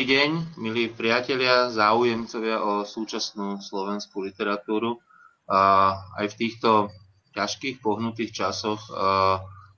[0.00, 4.96] Dobrý deň, milí priatelia, záujemcovia o súčasnú slovenskú literatúru.
[5.44, 6.88] Aj v týchto
[7.36, 8.80] ťažkých, pohnutých časoch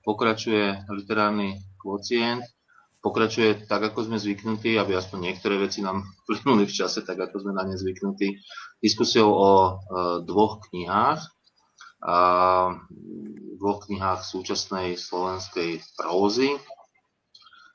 [0.07, 2.39] pokračuje literárny kvocient.
[3.03, 7.43] Pokračuje tak, ako sme zvyknutí, aby aspoň niektoré veci nám plynuli v čase, tak ako
[7.43, 8.39] sme na ne zvyknutí,
[8.79, 9.51] diskusiou o
[10.23, 11.19] dvoch knihách.
[13.59, 16.55] Dvoch knihách súčasnej slovenskej prózy.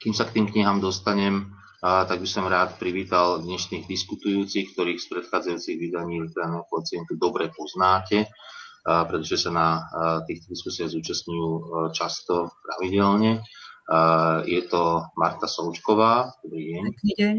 [0.01, 5.07] Kým sa k tým knihám dostanem, tak by som rád privítal dnešných diskutujúcich, ktorých z
[5.15, 8.27] predchádzajúcich vydaní literárneho kocientu dobre poznáte,
[8.83, 9.69] pretože sa na
[10.27, 11.51] týchto diskusiách zúčastňujú
[11.95, 13.47] často pravidelne.
[14.51, 16.83] Je to Marta Součková, dobrý deň.
[16.91, 17.35] Dobrý deň.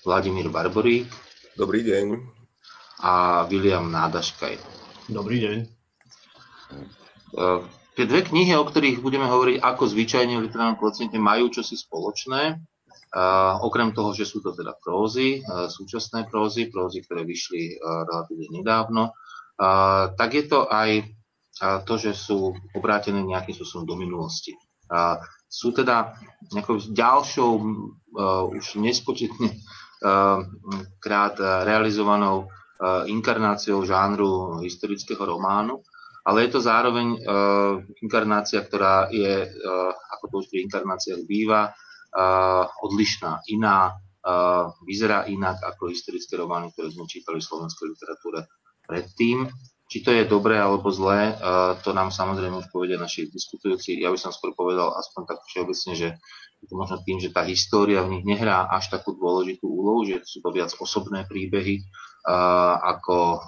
[0.00, 1.10] Vladimír Barborík.
[1.58, 2.06] Dobrý deň.
[3.04, 4.56] A William Nádaškaj.
[5.10, 5.58] Dobrý deň.
[7.98, 12.62] Tie dve knihy, o ktorých budeme hovoriť ako zvyčajne v literárnom kociente, majú čosi spoločné.
[13.10, 18.06] Uh, okrem toho, že sú to teda prózy, uh, súčasné prózy, prózy, ktoré vyšli uh,
[18.06, 19.12] relatívne nedávno,
[20.16, 21.04] tak je to aj
[21.84, 24.56] to, že sú obrátené nejakým spôsobom do minulosti.
[25.44, 26.16] Sú teda
[26.48, 27.50] nejakou ďalšou,
[28.56, 29.60] už nespočetne
[30.96, 31.36] krát
[31.68, 32.48] realizovanou
[33.04, 35.84] inkarnáciou žánru historického románu,
[36.24, 37.20] ale je to zároveň
[38.00, 39.44] inkarnácia, ktorá je,
[40.16, 41.76] ako to už pri inkarnáciách býva,
[42.82, 43.94] odlišná, iná,
[44.84, 48.40] vyzerá inak ako historické romány, ktoré sme čítali v slovenskej literatúre
[48.84, 49.48] predtým.
[49.90, 51.34] Či to je dobré alebo zlé,
[51.82, 53.98] to nám samozrejme už povedia naši diskutujúci.
[53.98, 56.08] Ja by som skôr povedal aspoň tak všeobecne, že
[56.62, 60.22] je to možno tým, že tá história v nich nehrá až takú dôležitú úlohu, že
[60.22, 61.82] sú to viac osobné príbehy
[62.86, 63.42] ako,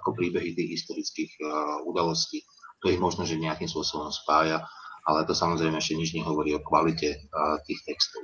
[0.00, 1.36] ako príbehy tých historických
[1.84, 2.40] udalostí.
[2.80, 4.64] To ich možno, že nejakým spôsobom spája
[5.06, 7.30] ale to samozrejme ešte nič nehovorí o kvalite
[7.64, 8.22] tých textov.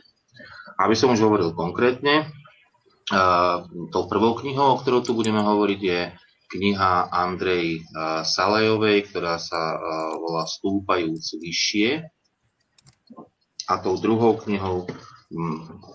[0.76, 2.28] Aby som už hovoril konkrétne,
[3.94, 6.00] tou prvou knihou, o ktorou tu budeme hovoriť, je
[6.46, 7.86] kniha Andrej
[8.26, 9.78] Salajovej, ktorá sa
[10.18, 12.02] volá Stúpajúc vyššie.
[13.66, 14.90] A tou druhou knihou,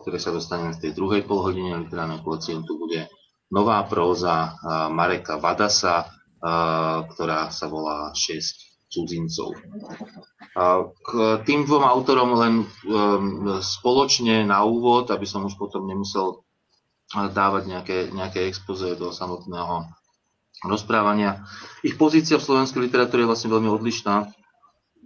[0.04, 3.12] ktoré sa dostaneme v tej druhej polhodine literárneho kocientu, bude
[3.52, 4.56] nová próza
[4.92, 6.08] Mareka Vadasa,
[7.12, 9.56] ktorá sa volá 6 cudzincov.
[10.92, 11.10] K
[11.48, 16.44] tým dvom autorom len um, spoločne na úvod, aby som už potom nemusel
[17.12, 19.88] dávať nejaké, nejaké expoze do samotného
[20.68, 21.48] rozprávania.
[21.88, 24.28] Ich pozícia v slovenskej literatúre je vlastne veľmi odlišná.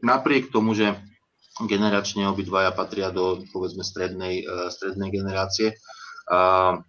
[0.02, 0.98] Napriek tomu, že
[1.70, 5.78] generačne obidvaja patria do povedzme strednej, uh, strednej generácie,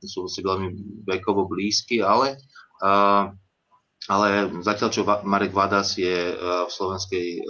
[0.01, 2.41] sú si veľmi vekovo blízky, ale
[4.07, 7.41] ale zatiaľ, čo Marek Vadas je e, v slovenskej e,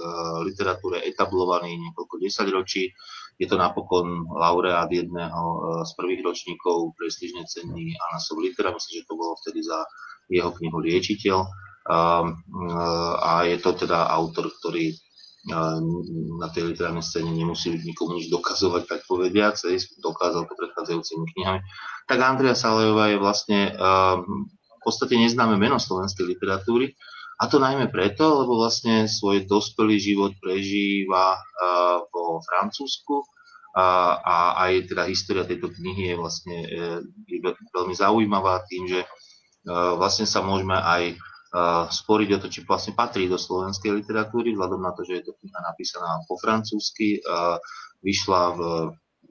[0.48, 2.96] literatúre etablovaný niekoľko desaťročí,
[3.36, 9.08] je to napokon laureát jedného e, z prvých ročníkov prestížne ceny Anasov litera, myslím, že
[9.08, 9.84] to bolo vtedy za
[10.32, 11.38] jeho knihu Liečiteľ.
[13.22, 14.90] A je to teda autor, ktorý
[16.42, 19.54] na tej literárnej scéne nemusí nikomu nič dokazovať, tak povediac,
[20.02, 21.62] dokázal to predchádzajúcimi knihami.
[22.10, 23.60] Tak Andrea Salejová je vlastne
[24.86, 26.94] podstate neznáme meno slovenskej literatúry.
[27.36, 31.36] A to najmä preto, lebo vlastne svoj dospelý život prežíva
[32.08, 33.20] vo Francúzsku
[33.76, 36.68] a, aj teda história tejto knihy je vlastne e,
[37.28, 37.38] je
[37.76, 39.08] veľmi zaujímavá tým, že e,
[40.00, 41.20] vlastne sa môžeme aj
[41.88, 45.32] sporiť o to, či vlastne patrí do slovenskej literatúry, vzhľadom na to, že je to
[45.40, 47.22] kniha napísaná po francúzsky,
[48.04, 48.60] vyšla v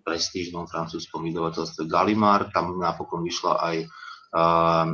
[0.01, 3.75] prestížnom francúzskom vydavateľstve Gallimard, tam napokon vyšla aj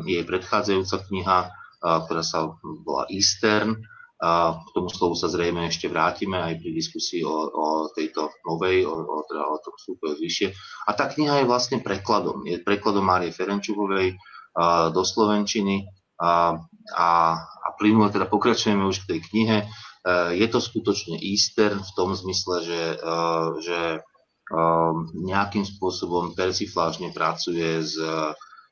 [0.06, 1.40] jej predchádzajúca kniha,
[1.81, 3.81] ktorá sa volá Eastern.
[4.22, 8.93] K tomu slovu sa zrejme ešte vrátime aj pri diskusii o, o tejto novej, o,
[8.93, 10.53] o, teda o tom vstupe vyššie.
[10.85, 12.46] A tá kniha je vlastne prekladom.
[12.46, 14.22] Je prekladom Márie Ferenčukovej
[14.93, 15.90] do Slovenčiny
[16.22, 16.53] a,
[16.94, 17.09] a,
[17.41, 19.58] a plynule teda pokračujeme už k tej knihe.
[20.37, 22.84] Je to skutočne Eastern v tom zmysle, že,
[23.66, 23.79] že
[25.17, 27.97] nejakým spôsobom persiflážne pracuje s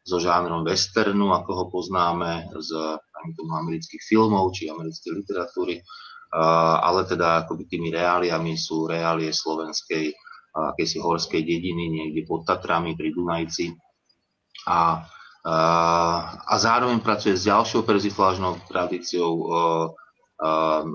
[0.03, 2.69] so žánrom westernu, ako ho poznáme z
[3.35, 5.83] tomu, amerických filmov či americkej literatúry,
[6.81, 10.13] ale teda akoby tými reáliami sú reálie slovenskej
[10.49, 13.69] akejsi horskej dediny niekde pod Tatrami pri Dunajci.
[14.65, 15.05] A,
[16.43, 19.31] a zároveň pracuje s ďalšou perziflážnou tradíciou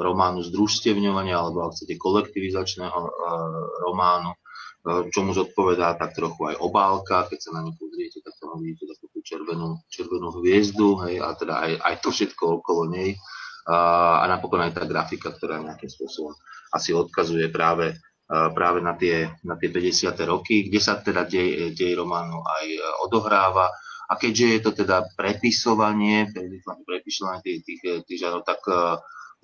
[0.00, 2.98] románu združstevňovania alebo ak chcete kolektivizačného
[3.84, 4.32] románu,
[4.84, 9.08] čomu zodpovedá tak trochu aj obálka, keď sa na ňu pozriete, tak tam vidíte takú
[9.08, 13.16] tú červenú, červenú hviezdu, hej, a teda aj, aj to všetko okolo nej.
[13.64, 16.36] A, napokon aj tá grafika, ktorá nejakým spôsobom
[16.76, 20.16] asi odkazuje práve práve na tie, na tie 50.
[20.24, 22.64] roky, kde sa teda dej, dej románu aj
[23.04, 23.68] odohráva.
[24.08, 26.32] A keďže je to teda prepisovanie,
[26.88, 28.64] prepisovanie tých, tých, tých žánrov, tak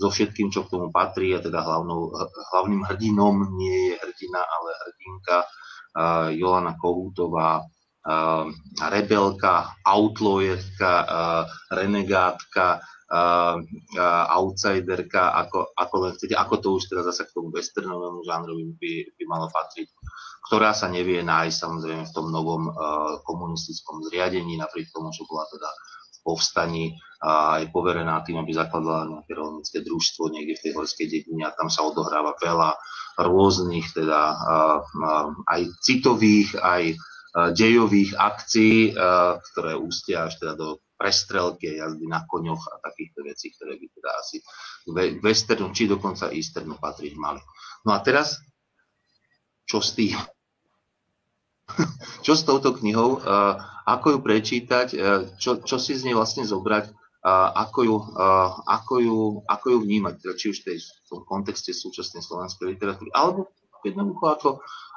[0.01, 2.09] so všetkým, čo k tomu patrí, a teda hlavnou,
[2.57, 8.49] hlavným hrdinom nie je hrdina, ale hrdinka uh, Jolana Kohútová, uh,
[8.89, 12.81] rebelka, outlawierka, uh, renegátka,
[13.13, 13.61] uh,
[14.01, 18.73] uh, outsiderka, ako, ako len chcete, ako to už teda zase k tomu westernovému žánrovi
[18.81, 19.93] by, by malo patriť,
[20.49, 25.45] ktorá sa nevie nájsť samozrejme v tom novom uh, komunistickom zriadení, napriek tomu, čo bola
[25.53, 25.69] teda
[26.25, 31.45] povstaní a je poverená tým, aby zakladala nejaké rolnícke družstvo niekde v tej horskej dedine
[31.45, 32.81] a tam sa odohráva veľa
[33.21, 34.41] rôznych teda
[35.45, 36.97] aj citových, aj
[37.53, 38.97] dejových akcií,
[39.53, 44.11] ktoré ústia až teda do prestrelky jazdy na koňoch a takýchto vecí, ktoré by teda
[44.17, 44.37] asi
[45.21, 47.41] westernu či dokonca easternu patriť mali.
[47.85, 48.41] No a teraz,
[49.69, 50.17] čo s tým?
[52.25, 53.21] čo s touto knihou?
[53.91, 54.89] ako ju prečítať,
[55.41, 56.95] čo, čo si z nej vlastne zobrať,
[57.29, 57.97] ako ju,
[58.65, 63.13] ako ju, ako ju vnímať, teda či už tej, v tom kontexte súčasnej slovenskej literatúry,
[63.13, 63.53] alebo
[63.85, 64.51] jednoducho ako,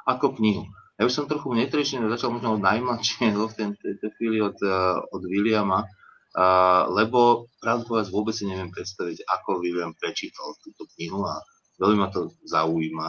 [0.08, 0.64] ako knihu.
[0.96, 4.56] Ja by som trochu netrečne začal možno od najmladšieho v tejto chvíli od,
[5.10, 5.84] od Williama,
[6.88, 11.42] lebo pravdu povedať vôbec si neviem predstaviť, ako William prečítal túto knihu a
[11.82, 13.08] veľmi ma to zaujíma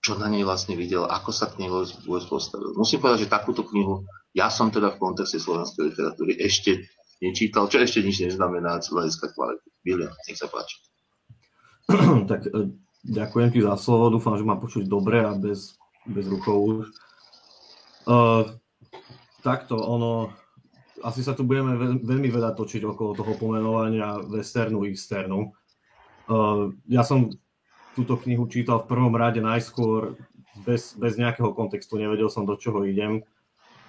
[0.00, 2.72] čo na nej vlastne videl, ako sa k nej vôbec postavil.
[2.72, 6.88] Musím povedať, že takúto knihu ja som teda v kontexte slovenskej literatúry ešte
[7.20, 9.68] nečítal, čo ešte nič neznamená z hľadiska kvality.
[9.84, 10.80] William, nech sa páči.
[12.30, 12.72] tak e,
[13.04, 15.76] ďakujem ti za slovo, dúfam, že ma počuť dobre a bez,
[16.08, 16.88] bez rukou už.
[18.08, 18.56] Uh,
[19.44, 20.32] takto, ono,
[21.04, 25.52] asi sa tu budeme veľmi veľa točiť okolo toho pomenovania westernu, easternu.
[26.26, 27.28] Uh, ja som
[27.92, 30.16] túto knihu čítal v prvom rade najskôr
[30.64, 33.24] bez, bez nejakého kontextu, nevedel som do čoho idem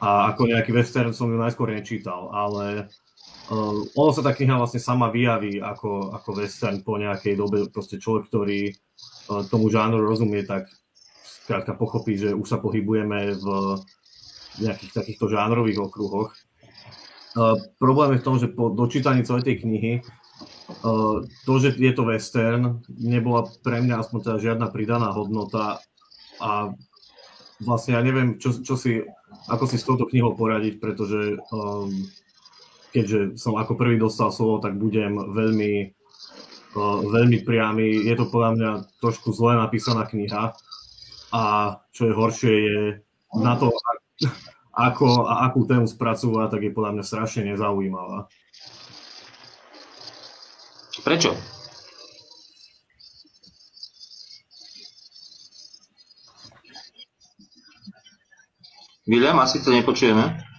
[0.01, 2.89] a ako nejaký western som ju najskôr nečítal, ale
[3.51, 7.99] uh, ono sa tá kniha vlastne sama vyjaví ako, ako western po nejakej dobe, proste
[7.99, 10.71] človek, ktorý uh, tomu žánru rozumie, tak
[11.43, 13.45] skrátka pochopí, že už sa pohybujeme v
[14.63, 16.31] nejakých takýchto žánrových okruhoch.
[17.35, 19.93] Uh, problém je v tom, že po dočítaní celej tej knihy
[20.81, 25.83] Uh, to, že je to western, nebola pre mňa aspoň teda žiadna pridaná hodnota
[26.39, 26.71] a
[27.61, 29.03] vlastne ja neviem, čo, čo si,
[29.51, 32.07] ako si s touto knihou poradiť, pretože um,
[32.91, 35.95] keďže som ako prvý dostal slovo, tak budem veľmi,
[37.07, 38.03] veľmi priamy.
[38.05, 40.51] Je to podľa mňa trošku zle napísaná kniha
[41.31, 41.43] a
[41.95, 42.81] čo je horšie je
[43.39, 43.71] na to,
[44.75, 48.27] ako a akú tému spracúva, tak je podľa mňa strašne nezaujímavá.
[51.01, 51.33] Prečo?
[59.07, 60.50] William, asi to nepočujeme.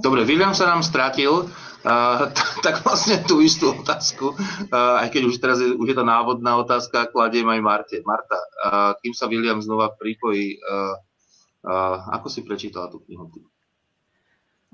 [0.00, 2.22] Dobre, William sa nám stratil, uh,
[2.64, 6.56] tak vlastne tú istú otázku, uh, aj keď už teraz je, už je to návodná
[6.56, 7.96] otázka, kladiem aj Marte.
[8.08, 10.96] Marta, uh, kým sa William znova pripojí, uh,
[11.68, 13.28] uh, ako si prečítala tú knihu?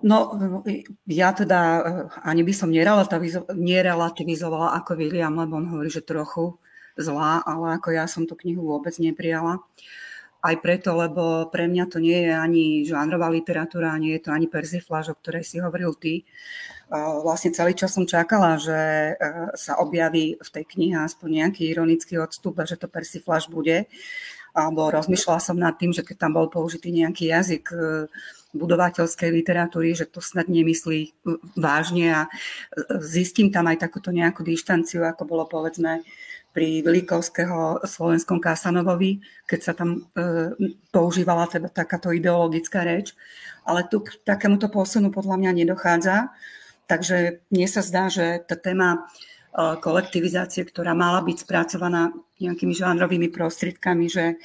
[0.02, 0.34] No,
[1.06, 6.58] ja teda eh, ani by som nerelativizovala ako William, lebo on hovorí, že trochu
[6.98, 9.62] zlá, ale ako ja som tú knihu vôbec neprijala.
[10.44, 14.44] Aj preto, lebo pre mňa to nie je ani žánrová literatúra, nie je to ani
[14.44, 16.28] persifláž, o ktorej si hovoril ty.
[16.92, 19.16] Vlastne celý čas som čakala, že eh,
[19.56, 23.88] sa objaví v tej knihe aspoň nejaký ironický odstup že to persifláž bude.
[24.54, 28.06] Alebo rozmýšľala som nad tým, že keď tam bol použitý nejaký jazyk eh,
[28.54, 31.10] budovateľskej literatúry, že to snad nemyslí
[31.58, 32.20] vážne a
[33.02, 36.06] zistím tam aj takúto nejakú dištanciu, ako bolo povedzme
[36.54, 40.24] pri Velikovského slovenskom Kasanovovi, keď sa tam e,
[40.94, 43.10] používala teda takáto ideologická reč.
[43.66, 46.30] Ale tu k takémuto posunu podľa mňa nedochádza.
[46.86, 48.98] Takže mne sa zdá, že tá téma e,
[49.82, 54.38] kolektivizácie, ktorá mala byť spracovaná nejakými žánrovými prostriedkami, že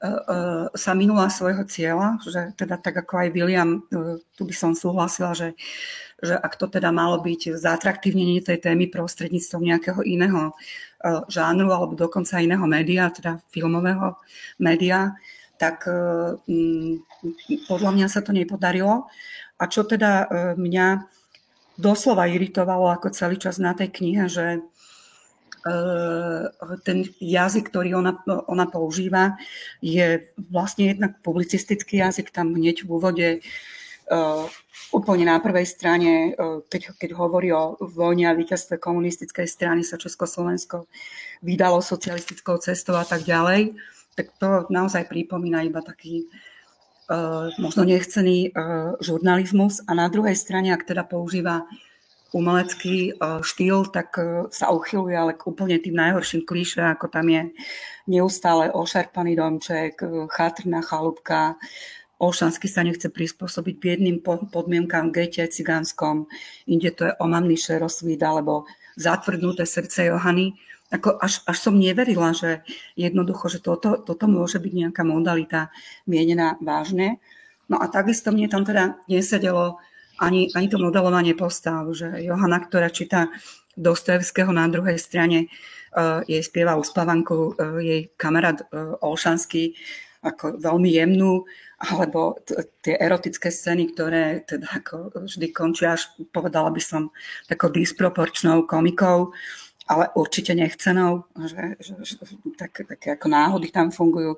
[0.00, 0.34] E, e,
[0.80, 5.36] sa minula svojho cieľa, že teda tak ako aj William, e, tu by som súhlasila,
[5.36, 5.52] že,
[6.24, 10.56] že ak to teda malo byť zatraktívnenie tej témy prostredníctvom nejakého iného
[11.28, 14.20] žánru alebo dokonca iného média, teda filmového
[14.60, 15.16] média,
[15.56, 15.84] tak
[17.68, 19.08] podľa mňa sa to nepodarilo.
[19.60, 21.04] A čo teda mňa
[21.76, 24.64] doslova iritovalo ako celý čas na tej knihe, že
[26.88, 28.16] ten jazyk, ktorý ona,
[28.48, 29.36] ona používa,
[29.84, 33.44] je vlastne jednak publicistický jazyk, tam hneď v úvode uh,
[34.90, 39.94] úplne na prvej strane, uh, keď, keď hovorí o vojne a víťazstve komunistickej strany sa
[39.94, 40.90] Československo
[41.46, 43.78] vydalo socialistickou cestou a tak ďalej,
[44.18, 46.26] tak to naozaj pripomína iba taký
[47.06, 48.50] uh, možno nechcený
[48.98, 49.86] žurnalizmus.
[49.86, 51.70] A na druhej strane, ak teda používa
[52.30, 54.14] umelecký štýl, tak
[54.54, 57.50] sa uchyluje ale k úplne tým najhorším klíše, ako tam je
[58.06, 59.98] neustále ošarpaný domček,
[60.30, 61.58] chatrná chalúbka,
[62.20, 66.28] Olšansky sa nechce prispôsobiť biedným podmienkám v gete cigánskom,
[66.68, 68.68] inde to je omamný šerosvít alebo
[69.00, 70.52] zatvrdnuté srdce Johany.
[70.92, 72.66] Ako až, až som neverila, že
[72.98, 75.72] jednoducho, že toto, toto môže byť nejaká modalita
[76.04, 77.22] mienená vážne.
[77.70, 79.80] No a takisto mne tam teda nesedelo
[80.20, 83.32] ani, ani to modelovanie postav, že Johana, ktorá číta
[83.78, 85.48] Dostojevského na druhej strane,
[85.94, 89.78] uh, jej spieva uspávanku uh, jej kamarát uh, Olšanský
[90.20, 91.48] ako veľmi jemnú,
[91.80, 92.36] alebo
[92.84, 97.08] tie erotické scény, ktoré teda ako vždy končia až, povedala by som,
[97.48, 99.32] takou disproporčnou komikou,
[99.88, 102.14] ale určite nechcenou, že, že, že
[102.60, 104.36] tak, také ako náhody tam fungujú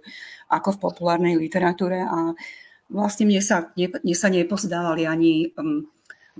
[0.48, 2.00] ako v populárnej literatúre.
[2.00, 2.32] A
[2.88, 5.84] vlastne mne sa, ne, mne sa nepozdávali ani um,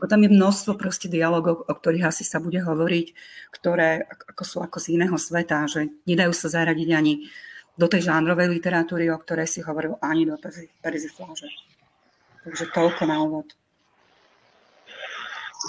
[0.01, 3.07] tam je množstvo proste dialogov, o ktorých asi sa bude hovoriť,
[3.53, 7.29] ktoré ako sú ako z iného sveta, že nedajú sa zaradiť ani
[7.73, 10.37] do tej žánrovej literatúry, o ktorej si hovoril ani do
[10.85, 11.49] perzifláže.
[12.43, 13.49] Takže toľko na úvod.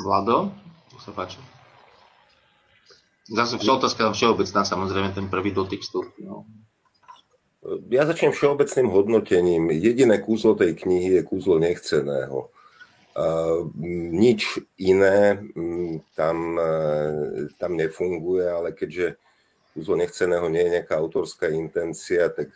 [0.04, 0.52] Vlado,
[1.04, 1.38] sa páči.
[3.30, 6.28] Zase otázka všeobecná, samozrejme, ten prvý dotyk vstupy.
[6.28, 6.44] No.
[7.88, 9.72] Ja začnem všeobecným hodnotením.
[9.72, 12.52] Jediné kúzlo tej knihy je kúzlo nechceného.
[13.14, 13.70] Uh,
[14.12, 15.38] nič iné
[16.18, 19.22] tam, uh, tam nefunguje, ale keďže
[19.74, 22.53] kúzlo nechceného nie je nejaká autorská intencia, tak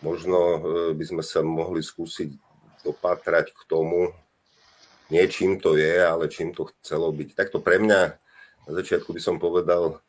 [0.00, 0.58] možno e,
[0.94, 2.30] by sme sa mohli skúsiť
[2.86, 4.14] dopatrať k tomu,
[5.10, 7.36] nie čím to je, ale čím to chcelo byť.
[7.36, 8.00] Takto pre mňa,
[8.64, 10.00] na začiatku by som povedal,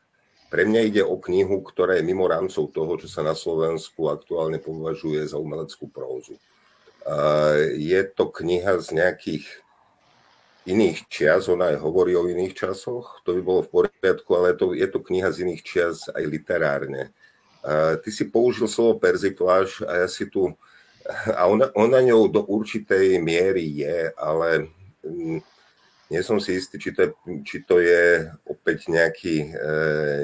[0.54, 4.62] pre mňa ide o knihu, ktorá je mimo rámcov toho, čo sa na Slovensku aktuálne
[4.62, 6.38] považuje za umeleckú prózu.
[7.76, 9.46] Je to kniha z nejakých
[10.66, 14.74] iných čias, ona aj hovorí o iných časoch, to by bolo v poriadku, ale to,
[14.74, 17.14] je to kniha z iných čias aj literárne.
[18.02, 20.54] Ty si použil slovo perzikláž a ja si tu,
[21.34, 24.70] a ona, ona ňou do určitej miery je, ale
[25.06, 25.40] mm,
[26.10, 27.10] nie som si istý, či to je,
[27.46, 29.70] či to je opäť nejaký, e,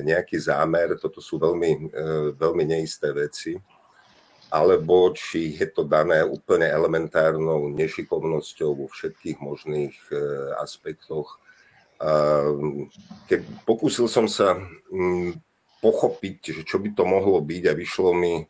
[0.06, 2.04] nejaký zámer, toto sú veľmi, e,
[2.38, 3.58] veľmi neisté veci
[4.52, 10.16] alebo či je to dané úplne elementárnou nešikovnosťou vo všetkých možných e,
[10.60, 11.40] aspektoch.
[13.32, 14.60] Keď pokúsil som sa
[14.92, 15.40] mm,
[15.80, 18.44] pochopiť, že čo by to mohlo byť a vyšlo mi,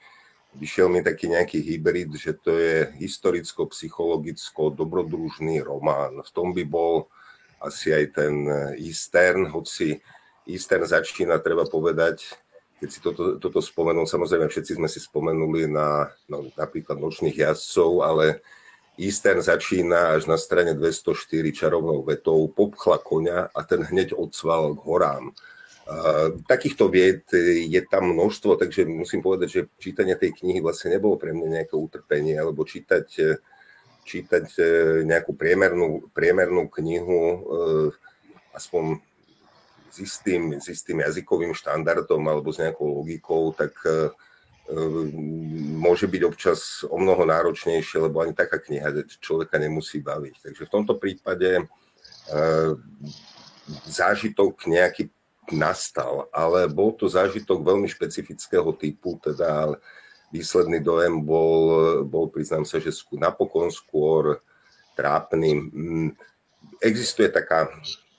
[0.58, 6.24] vyšiel mi taký nejaký hybrid, že to je historicko-psychologicko dobrodružný román.
[6.26, 7.12] V tom by bol
[7.62, 8.34] asi aj ten
[8.82, 10.02] Eastern, hoci
[10.50, 12.26] Eastern začína, treba povedať,
[12.82, 18.02] keď si toto, toto spomenul, samozrejme všetci sme si spomenuli na no, napríklad nočných jazdcov,
[18.02, 18.42] ale
[18.98, 21.14] Eastern začína až na strane 204
[21.54, 25.30] čarovnou vetou, popchla koňa a ten hneď odsval k horám.
[25.86, 27.22] Uh, takýchto vied
[27.70, 31.78] je tam množstvo, takže musím povedať, že čítanie tej knihy vlastne nebolo pre mňa nejaké
[31.78, 33.38] utrpenie, alebo čítať,
[34.02, 34.64] čítať e,
[35.06, 37.90] nejakú priemernú, priemernú knihu, uh,
[38.58, 38.98] aspoň
[39.92, 44.00] s istým, s istým jazykovým štandardom alebo s nejakou logikou, tak e, e,
[45.76, 50.36] môže byť občas o mnoho náročnejšie, lebo ani taká kniha človeka nemusí baviť.
[50.48, 51.64] Takže v tomto prípade e,
[53.92, 55.12] zážitok nejaký
[55.52, 59.76] nastal, ale bol to zážitok veľmi špecifického typu, teda
[60.32, 61.60] výsledný dojem bol,
[62.08, 64.40] bol priznám sa, že napokon skôr
[64.96, 65.52] trápny.
[65.60, 66.10] Mm,
[66.80, 67.68] existuje taká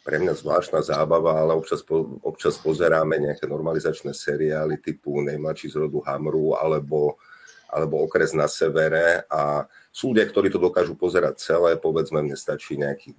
[0.03, 5.87] pre mňa zvláštna zábava, ale občas, po, občas pozeráme nejaké normalizačné seriály typu Nejmladší z
[5.87, 7.23] rodu Hamru alebo,
[7.71, 12.75] alebo Okres na severe a sú ľudia, ktorí to dokážu pozerať celé, povedzme, mne stačí
[12.75, 13.15] nejaký,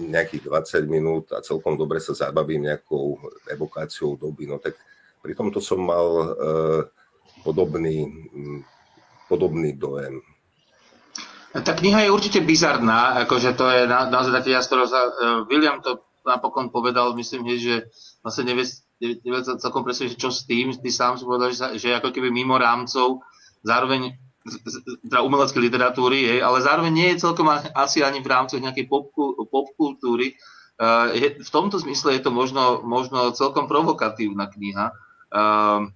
[0.00, 3.20] nejakých 20 minút a celkom dobre sa zabavím nejakou
[3.52, 4.48] evokáciou doby.
[4.48, 4.80] No tak
[5.20, 6.26] pri tomto som mal e,
[7.44, 8.08] podobný,
[9.28, 10.24] podobný dojem.
[11.52, 14.90] Tá kniha je určite bizarná, akože to je na, naozaj taký jastor, e,
[15.52, 17.88] William to napokon povedal, myslím, že
[18.24, 18.64] vlastne nevie,
[18.98, 22.56] nevie celkom presne, čo s tým, ty sám si povedal, že, že ako keby mimo
[22.56, 23.20] rámcov,
[23.60, 24.16] zároveň
[25.08, 28.88] teda umeleckej literatúry, je, ale zároveň nie je celkom asi ani v rámci nejakej
[29.48, 30.36] popkultúry.
[30.74, 34.92] Uh, je, v tomto zmysle je to možno, možno celkom provokatívna kniha.
[35.32, 35.88] Uh,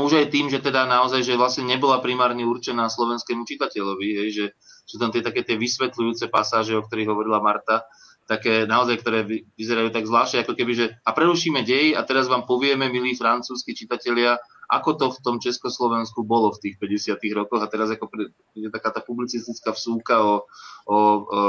[0.00, 4.46] už aj tým, že teda naozaj, že vlastne nebola primárne určená slovenskému čitateľovi, hej, že
[4.88, 7.84] sú tam tie také tie vysvetľujúce pasáže, o ktorých hovorila Marta,
[8.26, 9.22] také naozaj, ktoré
[9.54, 13.72] vyzerajú tak zvláštne, ako keby, že a prerušíme dej a teraz vám povieme, milí francúzski
[13.72, 18.10] čitatelia, ako to v tom Československu bolo v tých 50 rokoch a teraz ako
[18.58, 20.34] je taká tá publicistická vsúka o, o,
[20.90, 20.98] o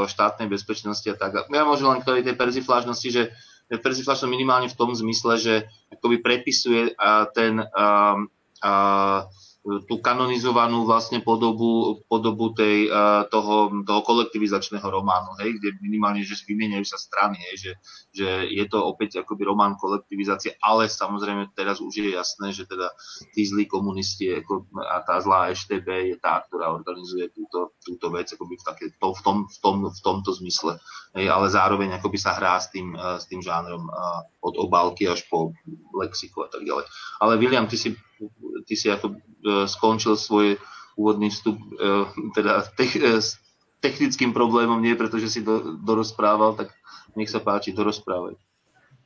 [0.05, 1.49] štátnej bezpečnosti a tak.
[1.49, 3.33] Ja môžem len k tej perziflážnosti, že
[3.73, 5.55] perziflážnosť minimálne v tom zmysle, že
[5.91, 8.15] akoby prepisuje a ten a,
[8.61, 8.71] a,
[9.67, 12.87] tú kanonizovanú vlastne podobu, podobu tej,
[13.27, 17.71] toho, toho kolektivizačného románu, hej, kde minimálne, že vymieňajú sa strany, hej, že,
[18.15, 22.95] že je to opäť akoby román kolektivizácie, ale samozrejme teraz už je jasné, že teda
[23.35, 28.31] tí zlí komunisti ako, a tá zlá EŠTB je tá, ktorá organizuje túto, túto vec
[28.31, 30.79] akoby v, také, to, v, tom, v, tom, v tomto zmysle,
[31.19, 33.91] hej, ale zároveň akoby sa hrá s tým, s tým žánrom
[34.39, 35.51] od obálky až po
[35.91, 36.87] lexiku a tak ďalej.
[37.19, 37.91] Ale William, ty si
[38.65, 39.15] ty si ako e,
[39.69, 40.57] skončil svoj
[40.97, 41.65] úvodný vstup e,
[42.33, 43.37] teda e, s
[43.79, 46.73] technickým problémom, nie pretože si do, dorozprával, tak
[47.13, 48.35] nech sa páči, dorozprávaj.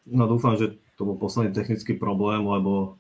[0.08, 2.98] No dúfam, že to bol posledný technický problém, lebo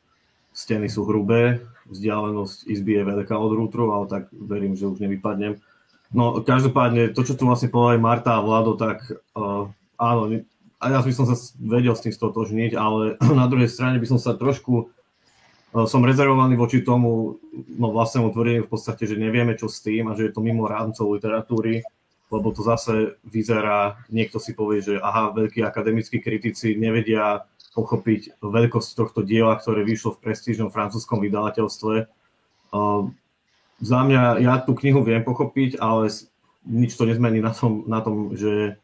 [0.51, 5.59] steny sú hrubé, vzdialenosť izby je veľká od rútru, ale tak verím, že už nevypadnem.
[6.11, 8.99] No každopádne, to, čo tu vlastne povedali Marta a Vlado, tak
[9.31, 10.21] uh, áno,
[10.81, 14.19] a ja by som sa vedel s tým stotožniť, ale na druhej strane by som
[14.19, 14.91] sa trošku
[15.71, 20.15] som rezervovaný voči tomu no, vlastnému tvrdeniu v podstate, že nevieme čo s tým a
[20.19, 21.79] že je to mimo rámcov literatúry,
[22.27, 28.89] lebo to zase vyzerá, niekto si povie, že aha, veľkí akademickí kritici nevedia pochopiť veľkosť
[28.99, 31.95] tohto diela, ktoré vyšlo v prestížnom francúzskom vydavateľstve.
[32.71, 33.11] Uh,
[33.79, 36.11] za mňa, ja tú knihu viem pochopiť, ale
[36.67, 38.75] nič to nezmení na tom, na tom že,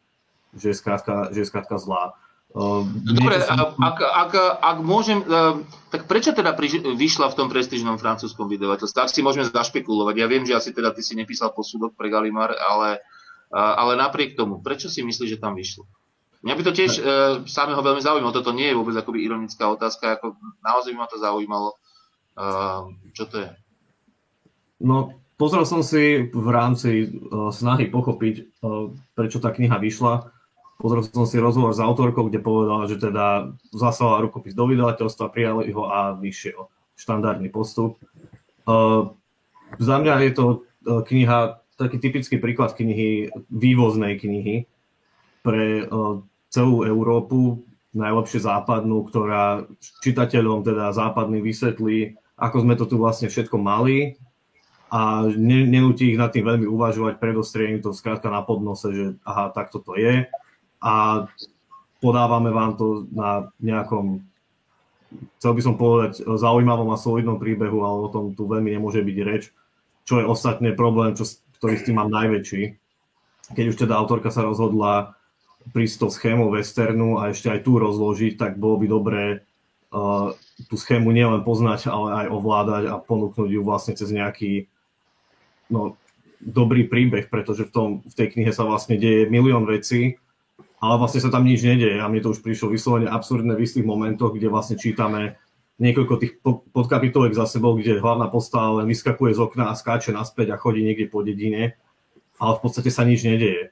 [0.56, 2.16] že, je skrátka, že je skrátka zlá.
[2.56, 4.32] Ehm, Dobre, ak, ak,
[4.64, 8.96] ak môžem, ehm, tak prečo teda priš, vyšla v tom prestížnom francúzskom vydavateľstve?
[8.96, 10.14] Tak si môžeme zašpekulovať.
[10.16, 13.04] Ja viem, že asi teda ty si nepísal posudok pre Galimar, ale,
[13.52, 15.84] ale napriek tomu, prečo si myslíš, že tam vyšlo?
[16.38, 17.02] Mňa by to tiež e,
[17.50, 18.30] samého veľmi zaujímalo.
[18.30, 21.74] Toto nie je vôbec akoby ironická otázka, ako naozaj by ma to zaujímalo.
[21.74, 21.76] E,
[23.10, 23.50] čo to je?
[24.78, 30.37] No, pozrel som si v rámci uh, snahy pochopiť, uh, prečo tá kniha vyšla
[30.78, 35.74] Pozrel som si rozhovor s autorkou, kde povedala, že teda zaslala rukopis do vydavateľstva, prijali
[35.74, 36.70] ho a vyšiel.
[36.94, 37.98] Štandardný postup.
[38.62, 39.10] Uh,
[39.82, 40.46] za mňa je to
[40.86, 44.70] uh, kniha, taký typický príklad knihy, vývoznej knihy
[45.42, 49.66] pre uh, celú Európu, najlepšie západnú, ktorá
[50.06, 54.14] čitateľom teda západný vysvetlí, ako sme to tu vlastne všetko mali
[54.94, 59.50] a nenúti ich nad tým veľmi uvažovať, predostrie im to skrátka na podnose, že aha,
[59.50, 60.30] takto to je
[60.78, 61.26] a
[61.98, 64.22] podávame vám to na nejakom,
[65.38, 69.18] chcel by som povedať, zaujímavom a solidnom príbehu, ale o tom tu veľmi nemôže byť
[69.26, 69.50] reč,
[70.06, 71.26] čo je ostatne problém, čo,
[71.58, 72.78] ktorý s tým mám najväčší.
[73.52, 75.18] Keď už teda autorka sa rozhodla
[75.74, 79.24] prísť to schému westernu a ešte aj tu rozložiť, tak bolo by dobré
[79.92, 80.32] uh,
[80.68, 84.70] tú schému nielen poznať, ale aj ovládať a ponúknuť ju vlastne cez nejaký
[85.68, 85.98] no,
[86.40, 90.16] dobrý príbeh, pretože v, tom, v tej knihe sa vlastne deje milión vecí,
[90.78, 93.86] ale vlastne sa tam nič nedieje a mne to už prišlo vyslovene absurdné v istých
[93.86, 95.38] momentoch, kde vlastne čítame
[95.78, 96.32] niekoľko tých
[96.74, 100.82] podkapitolek za sebou, kde hlavná postava len vyskakuje z okna a skáče naspäť a chodí
[100.82, 101.78] niekde po dedine,
[102.38, 103.70] ale v podstate sa nič nedieje.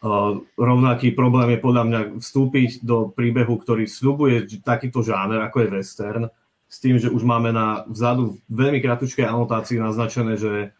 [0.00, 5.72] Uh, rovnaký problém je podľa mňa vstúpiť do príbehu, ktorý slubuje takýto žáner, ako je
[5.76, 6.24] western,
[6.70, 10.70] s tým, že už máme na vzadu veľmi kratučké anotácii naznačené, že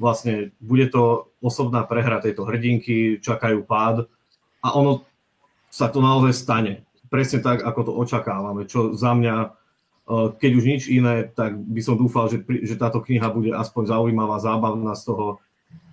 [0.00, 4.08] vlastne bude to osobná prehra tejto hrdinky, čakajú pád
[4.66, 5.06] a ono
[5.70, 6.82] sa to naozaj stane.
[7.06, 9.48] Presne tak, ako to očakávame, čo za mňa, e,
[10.34, 14.42] keď už nič iné, tak by som dúfal, že, že táto kniha bude aspoň zaujímavá,
[14.42, 15.26] zábavná z toho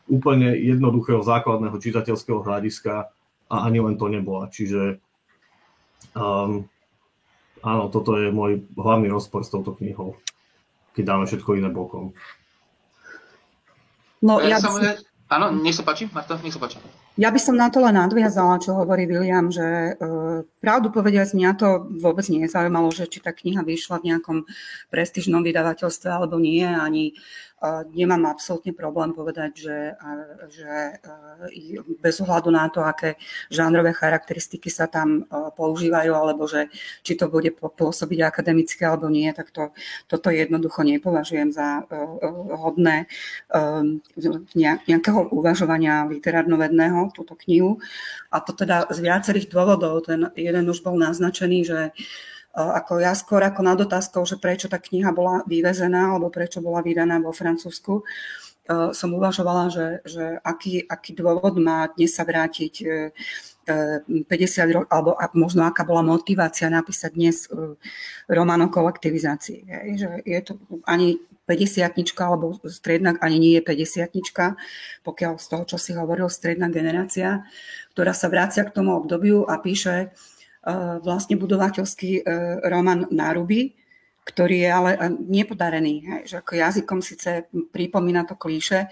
[0.09, 3.13] úplne jednoduchého základného čitateľského hľadiska
[3.47, 4.49] a ani len to nebola.
[4.49, 4.97] Čiže
[6.17, 6.65] um,
[7.61, 10.17] áno, toto je môj hlavný rozpor s touto knihou,
[10.97, 12.11] keď dáme všetko iné bokom.
[14.23, 14.75] No, ja, som...
[15.27, 16.79] Áno, nech sa páči, Marta, nech sa páči.
[17.13, 21.51] Ja by som na to len nadviazala, čo hovorí William, že uh, pravdu povediac mňa
[21.61, 24.37] to vôbec nie je zaujímalo, že či tá kniha vyšla v nejakom
[24.89, 27.13] prestížnom vydavateľstve alebo nie, ani
[27.95, 29.79] nemám absolútne problém povedať, že,
[30.51, 30.99] že
[32.03, 33.15] bez ohľadu na to, aké
[33.47, 35.23] žánrové charakteristiky sa tam
[35.55, 36.67] používajú, alebo že
[37.07, 39.71] či to bude pôsobiť akademické alebo nie, tak to,
[40.11, 41.87] toto jednoducho nepovažujem za
[42.51, 43.07] hodné
[44.55, 47.79] nejakého uvažovania literárnovedného, túto knihu.
[48.27, 50.03] A to teda z viacerých dôvodov.
[50.03, 51.79] Ten jeden už bol naznačený, že
[52.53, 56.85] ako ja skôr ako nad otázkou, že prečo tá kniha bola vyvezená, alebo prečo bola
[56.85, 58.05] vydaná vo Francúzsku,
[58.93, 62.73] som uvažovala, že, že aký, aký dôvod má dnes sa vrátiť
[63.67, 67.37] 50 rokov, alebo možno aká bola motivácia napísať dnes
[68.31, 69.67] román o kolektivizácii.
[69.99, 70.53] Že je to
[70.87, 71.83] ani 50
[72.23, 77.43] alebo stredná, ani nie je 50 pokiaľ z toho, čo si hovoril, stredná generácia,
[77.91, 80.15] ktorá sa vrácia k tomu obdobiu a píše
[81.03, 83.75] vlastne budovateľský uh, román Náruby,
[84.23, 85.93] ktorý je ale nepodarený.
[86.07, 88.87] Hej, že ako jazykom síce pripomína to klíše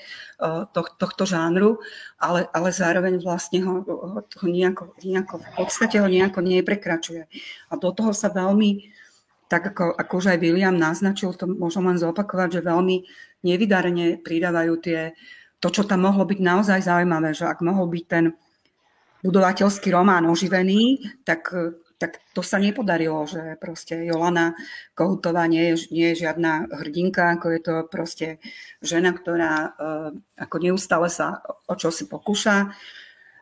[0.76, 1.80] to, tohto žánru,
[2.20, 3.80] ale, ale zároveň vlastne ho,
[4.20, 7.32] ho nejako, nejako, v podstate ho nejako neprekračuje.
[7.72, 8.92] A do toho sa veľmi
[9.48, 13.04] tak ako, ako už aj William naznačil, to môžem len zopakovať, že veľmi
[13.44, 15.12] nevydarene pridávajú tie,
[15.60, 18.32] to, čo tam mohlo byť naozaj zaujímavé, že ak mohol byť ten
[19.22, 21.54] budovateľský román oživený, tak,
[22.02, 24.58] tak to sa nepodarilo, že proste Jolana
[24.98, 28.28] Kohutová nie je, nie je žiadna hrdinka, ako je to proste
[28.82, 30.10] žena, ktorá uh,
[30.42, 32.74] ako neustále sa o čo si pokúša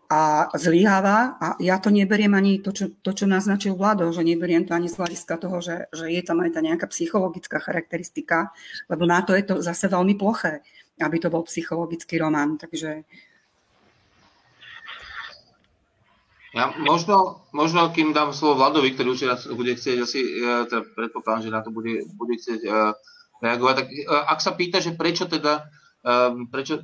[0.10, 1.38] a zlyháva.
[1.38, 4.90] A ja to neberiem ani to, čo, to, čo naznačil Vlado, že neberiem to ani
[4.90, 8.50] z hľadiska toho, že, že je tam aj tá nejaká psychologická charakteristika,
[8.90, 10.66] lebo na to je to zase veľmi ploché,
[11.00, 13.06] aby to bol psychologický román, takže
[16.50, 21.46] Ja možno, možno, kým dám slovo Vladovi, ktorý už bude chcieť asi, e, teda predpokladám,
[21.46, 22.98] že na to bude, bude chcieť uh,
[23.38, 25.70] reagovať, tak uh, ak sa pýta, že prečo teda,
[26.02, 26.82] um, prečo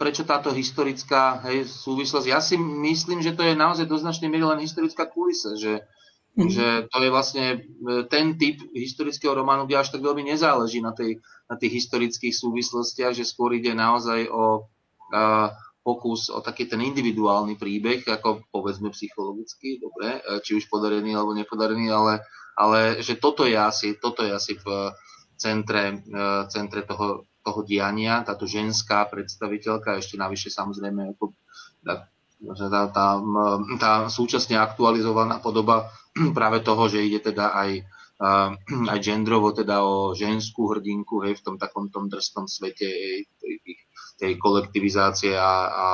[0.00, 2.24] prečo táto historická hej, súvislosť.
[2.24, 5.84] Ja si myslím, že to je naozaj do značnej miery len historická kulisa, že,
[6.40, 6.48] mm.
[6.48, 7.44] že to je vlastne
[8.08, 11.20] ten typ historického románu, kde až tak veľmi nezáleží na, tej,
[11.52, 14.64] na tých historických súvislostiach, že skôr ide naozaj o
[15.12, 21.16] a, pokus o taký ten individuálny príbeh, ako povedzme psychologicky, dobre, e, či už podarený
[21.16, 22.14] alebo nepodarený, ale,
[22.56, 24.92] ale že toto je asi, toto je asi v
[25.40, 26.18] centre, e,
[26.52, 31.32] centre toho, toho diania, táto ženská predstaviteľka, ešte navyše samozrejme ako
[31.80, 32.04] tá,
[32.68, 33.06] tá, tá,
[33.80, 35.88] tá súčasne aktualizovaná podoba
[36.36, 37.70] práve toho, že ide teda aj,
[38.84, 43.54] aj gendrovo teda o ženskú hrdinku hej, v tom takom tom drstom svete hej, tej,
[44.20, 45.88] tej kolektivizácie a, a,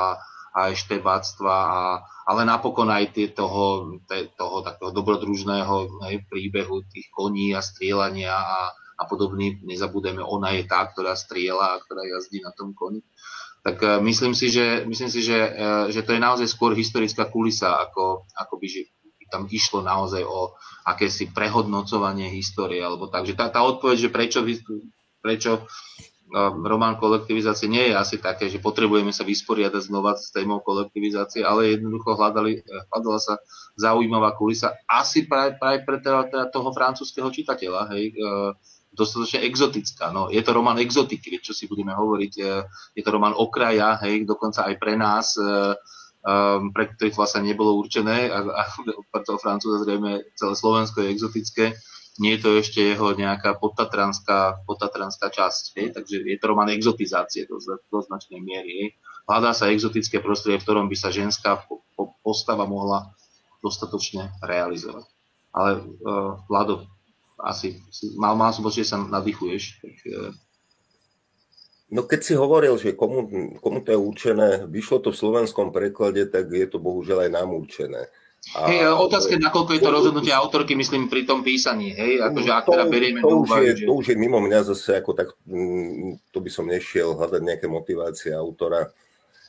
[0.51, 1.81] a eštebáctva, a,
[2.27, 3.95] ale napokon aj tie toho,
[4.35, 9.63] toho takého dobrodružného hej, príbehu tých koní a strieľania a, a podobný.
[9.63, 12.99] Nezabudeme, ona je tá, ktorá strieľa a ktorá jazdí na tom koni.
[13.63, 17.31] Tak uh, myslím si, že, myslím si, že, uh, že to je naozaj skôr historická
[17.31, 18.81] kulisa, ako, ako by, že
[19.27, 20.55] tam išlo naozaj o
[20.87, 22.79] akési prehodnocovanie histórie.
[22.79, 23.27] Alebo tak.
[23.27, 24.39] Že tá, tá odpoveď, že prečo,
[25.19, 25.67] prečo
[26.63, 31.79] román kolektivizácie nie je asi také, že potrebujeme sa vysporiadať znova s témou kolektivizácie, ale
[31.79, 33.39] jednoducho hľadali, hľadala sa
[33.79, 38.11] zaujímavá kulisa asi práve, práve pre teda, teda toho francúzského čitateľa, hej,
[38.91, 40.09] dostatočne exotická.
[40.09, 42.33] No, je to román exotiky, čo si budeme hovoriť.
[42.41, 42.43] E,
[42.97, 45.37] je to román okraja, hej, dokonca aj pre nás,
[46.27, 48.61] um, pre ktorých vlastne nebolo určené a, a
[49.11, 51.65] pre toho Francúza zrejme celé Slovensko je exotické.
[52.17, 57.45] Nie je to ešte jeho nejaká potatranská, potatranská časť, hej, takže je to román exotizácie
[57.45, 58.71] do, do značnej miery.
[58.73, 58.89] Hej.
[59.29, 61.67] Hľadá sa exotické prostredie, v ktorom by sa ženská
[62.25, 63.13] postava mohla
[63.61, 65.05] dostatočne realizovať.
[65.53, 66.89] Ale uh, Vlado,
[67.37, 67.81] asi
[68.17, 69.63] mal, mal som že sa nadýchuješ.
[69.81, 70.33] Tak, e,
[71.87, 73.31] No keď si hovoril, že komu,
[73.63, 77.55] komu to je určené, vyšlo to v slovenskom preklade, tak je to bohužiaľ aj nám
[77.55, 78.11] určené.
[78.55, 82.65] A, hej, otázka, nakoľko je to rozhodnutie autorky, myslím, pri tom písaní, hej, akože ak
[82.71, 83.85] teda berieme to, už je, že...
[83.85, 87.67] to už je mimo mňa zase, ako tak, mm, to by som nešiel hľadať nejaké
[87.67, 88.87] motivácie autora.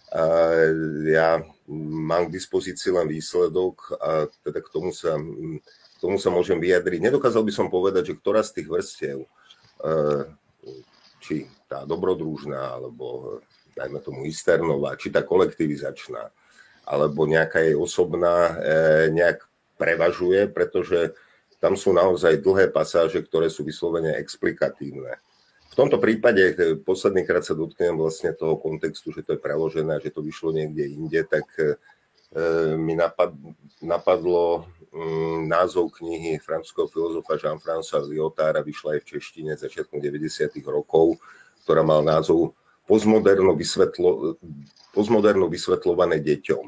[0.09, 0.25] A
[1.05, 1.39] ja
[1.71, 5.63] mám k dispozícii len výsledok a teda k tomu sa mm,
[5.99, 7.03] tomu sa môžem vyjadriť.
[7.03, 9.29] Nedokázal by som povedať, že ktorá z tých vrstiev, e,
[11.19, 13.39] či tá dobrodružná, alebo
[13.75, 16.31] dajme tomu Isternová, či tá kolektivizačná,
[16.89, 19.45] alebo nejaká jej osobná, e, nejak
[19.77, 21.13] prevažuje, pretože
[21.61, 25.21] tam sú naozaj dlhé pasáže, ktoré sú vyslovene explikatívne.
[25.69, 30.01] V tomto prípade, e, posledný krát sa dotknem vlastne toho kontextu, že to je preložené,
[30.01, 31.45] že to vyšlo niekde inde, tak
[32.77, 32.93] mi
[33.81, 40.65] napadlo Mm, názov knihy francúzského filozofa Jean-François Lyotára vyšla aj v češtine začiatkom 90.
[40.65, 41.21] rokov,
[41.63, 42.57] ktorá mal názov
[42.89, 44.41] Postmoderno, vysvetlo,
[44.97, 46.67] postmoderno vysvetľované deťom.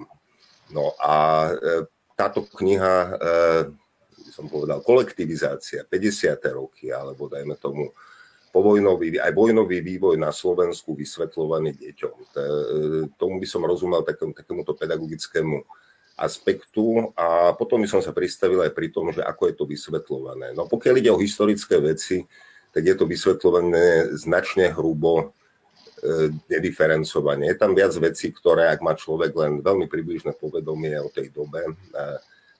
[0.76, 1.14] No a
[1.48, 3.12] e, táto kniha, e,
[4.28, 6.36] by som povedal, kolektivizácia, 50.
[6.52, 7.90] roky, alebo dajme tomu
[8.52, 12.16] povojnový, aj vojnový vývoj na Slovensku vysvetľovaný deťom.
[13.14, 15.62] Tomu by som rozumel takému, takémuto pedagogickému
[16.20, 20.52] aspektu a potom by som sa pristavil aj pri tom, že ako je to vysvetľované.
[20.52, 22.28] No pokiaľ ide o historické veci,
[22.76, 25.39] tak je to vysvetľované značne hrubo, e,
[26.48, 27.52] nediferencovanie.
[27.52, 31.76] Je tam viac vecí, ktoré, ak má človek len veľmi približné povedomie o tej dobe,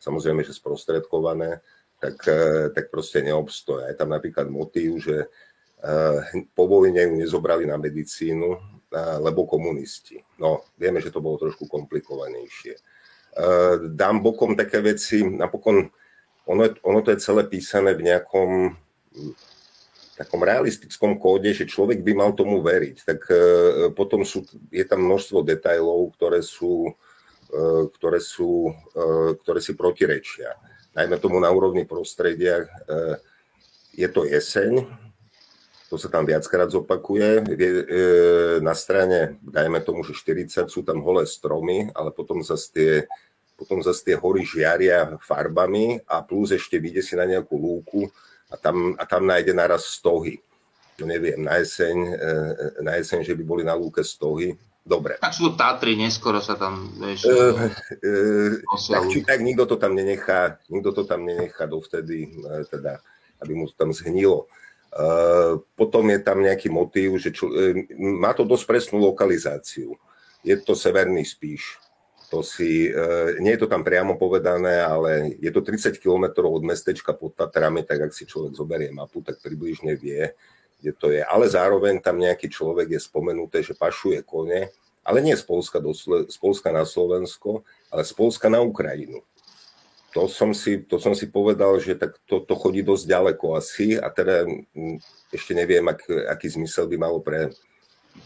[0.01, 1.61] samozrejme, že sprostredkované,
[2.01, 3.93] tak, e, tak proste neobstoja.
[3.93, 5.29] Je tam napríklad motív, že e,
[6.57, 8.57] po vojne ju nezobrali na medicínu,
[9.23, 10.19] lebo komunisti.
[10.43, 12.75] No, vieme, že to bolo trošku komplikovanejšie.
[13.95, 15.87] Dám bokom také veci, napokon
[16.51, 18.75] ono, ono to je celé písané v nejakom
[20.21, 23.41] takom realistickom kóde, že človek by mal tomu veriť, tak e,
[23.97, 26.93] potom sú, je tam množstvo detajlov, ktoré sú,
[27.49, 30.61] e, ktoré, sú, e, ktoré si protirečia.
[30.93, 32.67] Najmä tomu na úrovni prostredia
[33.95, 34.91] je to jeseň,
[35.87, 37.47] to sa tam viackrát zopakuje.
[38.59, 42.93] Na strane, dajme tomu, že 40 sú tam holé stromy, ale potom zase tie,
[43.55, 48.11] potom zase tie hory žiaria farbami a plus ešte vyjde si na nejakú lúku,
[48.51, 50.43] a tam, a tam nájde naraz stohy.
[51.01, 54.59] No neviem, na jeseň, e, na jeseň, že by boli na lúke stohy.
[54.81, 55.17] Dobre.
[55.21, 57.37] Tak sú to Tatry, neskoro sa tam, vieš, e,
[58.01, 58.13] e,
[58.65, 62.99] tak či tak nikto to tam nenechá, nikto to tam nenechá dovtedy, e, teda,
[63.45, 64.49] aby mu to tam zhnilo.
[64.91, 65.07] E,
[65.77, 69.95] potom je tam nejaký motív, že čl- e, má to dosť presnú lokalizáciu.
[70.41, 71.77] Je to severný spíš
[72.31, 76.63] to si, e, nie je to tam priamo povedané, ale je to 30 km od
[76.63, 80.31] mestečka pod Tatrami, tak ak si človek zoberie mapu, tak približne vie,
[80.79, 81.27] kde to je.
[81.27, 84.71] Ale zároveň tam nejaký človek je spomenuté, že pašuje kone,
[85.03, 85.91] ale nie z Polska, do,
[86.31, 89.27] z Polska na Slovensko, ale z Polska na Ukrajinu.
[90.15, 93.99] To som si, to som si povedal, že tak to, to chodí dosť ďaleko asi
[93.99, 94.47] a teda
[95.31, 97.51] ešte neviem, ak, aký zmysel by malo pre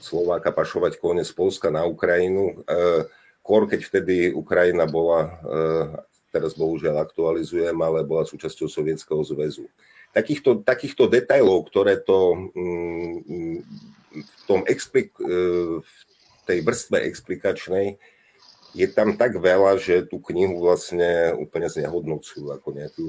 [0.00, 2.64] Slováka pašovať kone z Polska na Ukrajinu.
[2.64, 3.04] E,
[3.44, 5.87] Kor, keď vtedy Ukrajina bola, eh,
[6.33, 9.68] teraz bohužiaľ aktualizujem, ale bola súčasťou Sovietskeho zväzu.
[10.16, 13.61] Takýchto, takýchto detajlov, ktoré to mm,
[14.16, 15.94] v, tom explik, eh, v
[16.48, 18.00] tej vrstve explikačnej
[18.74, 23.07] je tam tak veľa, že tú knihu vlastne úplne znehodnocujú ako nejakú,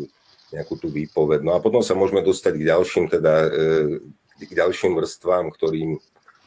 [0.51, 1.41] nejakú tú výpoved.
[1.41, 4.03] No a potom sa môžeme dostať k ďalším, teda, eh,
[4.35, 5.95] k ďalším vrstvám, ktorým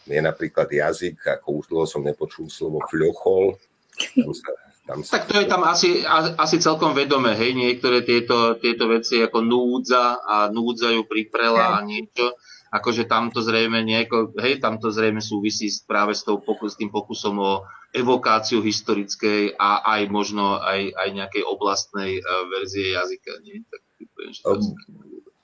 [0.04, 3.56] je napríklad jazyk, ako už dlho som nepočul slovo fľochol,
[3.98, 4.48] tam sa,
[4.86, 5.10] tam sa...
[5.18, 6.06] Tak to je tam asi,
[6.38, 12.38] asi celkom vedomé, hej, niektoré tieto, tieto veci ako núdza a núdzajú priprela a niečo,
[12.72, 16.80] akože tam to zrejme nieko, hej, tam to zrejme súvisí práve s, tou pokus, s
[16.80, 17.52] tým pokusom o
[17.96, 23.32] evokáciu historickej a aj možno aj, aj nejakej oblastnej uh, verzie jazyka.
[23.40, 23.64] Nie?
[23.64, 23.82] Tak,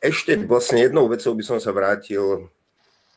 [0.05, 2.53] ešte vlastne jednou vecou by som sa vrátil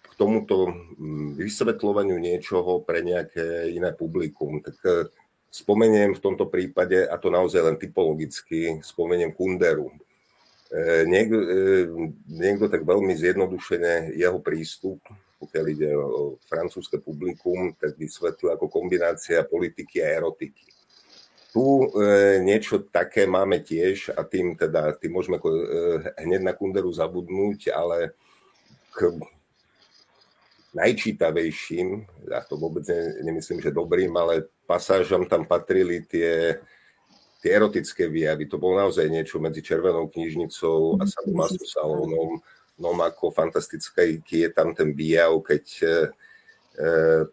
[0.08, 4.64] k tomuto mm, vysvetľovaniu niečoho pre nejaké iné publikum.
[4.64, 5.12] Tak e,
[5.58, 9.90] Spomeniem v tomto prípade, a to naozaj len typologicky, spomeniem Kunderu.
[10.70, 11.58] E, niekto, e,
[12.30, 15.02] niekto tak veľmi zjednodušene jeho prístup,
[15.42, 20.70] pokiaľ ide o francúzske publikum, tak vysvetlil ako kombinácia politiky a erotiky.
[21.50, 21.88] Tu e,
[22.46, 25.42] niečo také máme tiež a tým teda tým môžeme
[26.22, 28.14] hneď na Kunderu zabudnúť, ale
[28.94, 29.10] k
[30.78, 32.86] najčítavejším, ja to vôbec
[33.26, 36.60] nemyslím, že dobrým, ale pasážom tam patrili tie,
[37.40, 38.46] tie erotické výjavy.
[38.52, 42.44] To bolo naozaj niečo medzi Červenou knižnicou a Sadomaso salónom.
[42.78, 45.88] No ako fantastické je tam ten výjav, keď e,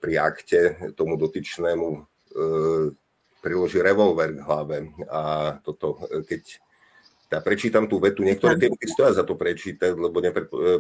[0.01, 0.61] pri akte
[0.97, 2.01] tomu dotyčnému e,
[3.45, 6.65] priloží revolver k hlave a toto, keď
[7.29, 10.23] ja prečítam tú vetu, niektoré tie vety stoja za to prečítať, lebo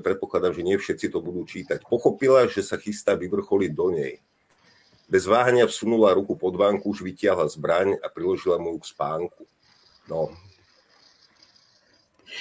[0.00, 1.82] predpokladám, že nie všetci to budú čítať.
[1.82, 4.22] Pochopila, že sa chystá vyvrcholiť do nej.
[5.14, 9.46] Bez váhania vsunula ruku pod vánku, už vytiahla zbraň a priložila mu k spánku.
[10.11, 10.35] No,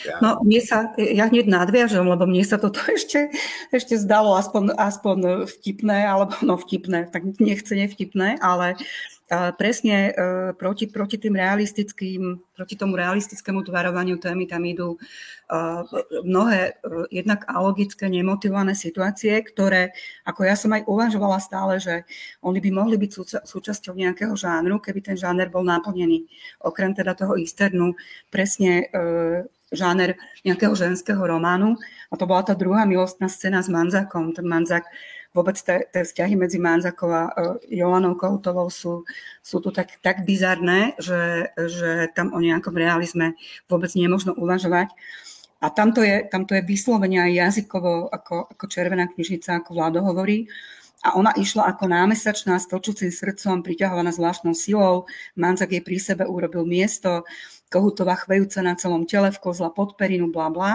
[0.02, 0.18] ja.
[0.18, 3.30] No, mne sa, ja hneď nadviažem, lebo mne sa toto ešte,
[3.70, 8.74] ešte zdalo aspoň, aspoň vtipné, alebo no vtipné, tak nechce nevtipné, ale
[9.56, 10.12] presne e,
[10.54, 14.98] proti, proti tým realistickým, proti tomu realistickému tvarovaniu témy tam idú e,
[16.28, 16.72] mnohé e,
[17.10, 19.96] jednak alogické, nemotivované situácie, ktoré,
[20.28, 22.04] ako ja som aj uvažovala stále, že
[22.44, 23.12] oni by mohli byť
[23.48, 26.28] súčasťou nejakého žánru, keby ten žáner bol naplnený.
[26.60, 27.96] Okrem teda toho easternu,
[28.28, 28.92] presne
[29.74, 30.16] žáner
[30.46, 31.76] nejakého ženského románu.
[32.12, 34.32] A to bola tá druhá milostná scéna s Manzakom.
[34.32, 34.86] Ten Manzak
[35.34, 39.04] vôbec tie, vzťahy medzi Manzakou a uh, Jolanou Koutovou sú,
[39.42, 43.34] sú tu tak, tak bizarné, že, že tam o nejakom realizme
[43.66, 44.94] vôbec možno uvažovať.
[45.64, 50.46] A tamto je, tamto je vyslovene aj jazykovo, ako, ako červená knižnica, ako Vlado hovorí.
[51.04, 55.04] a ona išla ako námesačná s točúcim srdcom, priťahovaná zvláštnou silou.
[55.36, 57.28] Manzak jej pri sebe urobil miesto,
[57.68, 60.72] kohutová chvejúca na celom tele, vkozla pod perinu, bla bla.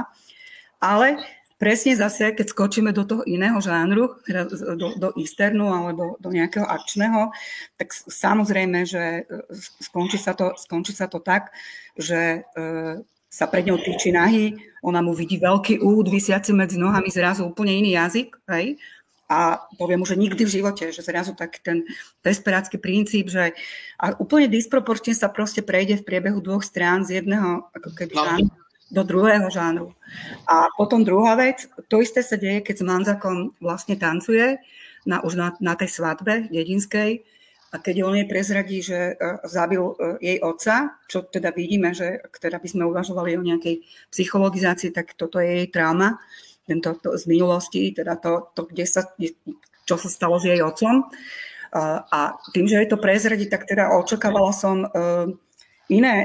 [0.80, 1.20] Ale
[1.58, 4.46] presne zase, keď skočíme do toho iného žánru, teda
[4.78, 7.34] do, do easternu alebo do nejakého akčného,
[7.74, 9.42] tak samozrejme, že e,
[9.82, 11.50] skončí sa to, skončí sa to tak,
[11.98, 17.12] že e, sa pred ňou týči nahy, ona mu vidí veľký úd vysiaci medzi nohami,
[17.12, 18.78] zrazu úplne iný jazyk, hej?
[19.28, 21.84] a poviem mu, že nikdy v živote, že zrazu tak ten
[22.24, 23.52] desperácky princíp, že
[24.00, 28.48] a úplne disproporčne sa proste prejde v priebehu dvoch strán z jedného ako keby no.
[28.88, 29.92] Do druhého žánru.
[30.48, 34.56] A potom druhá vec, to isté sa deje, keď s Manzakom vlastne tancuje
[35.04, 37.24] na, už na, na tej svadbe dedinskej,
[37.68, 42.24] a keď on jej prezradí, že uh, zabil uh, jej otca, čo teda vidíme, že
[42.40, 46.16] teda by sme uvažovali o nejakej psychologizácii, tak toto je jej trauma,
[46.64, 49.04] tento, to, z minulosti, teda to, to kde sa,
[49.84, 51.12] čo sa stalo s jej otcom.
[51.68, 54.88] Uh, a tým, že jej to prezradí, tak teda očakávala som
[55.92, 56.24] iné,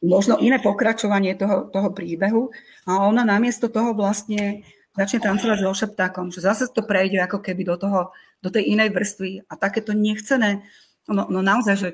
[0.00, 2.50] možno iné pokračovanie toho, toho príbehu.
[2.88, 4.64] A ona namiesto toho vlastne
[4.96, 8.90] začne tancovať so šeptákom, že zase to prejde ako keby do toho do tej inej
[8.90, 9.44] vrstvy.
[9.46, 10.64] A takéto nechcené,
[11.06, 11.88] no, no naozaj, že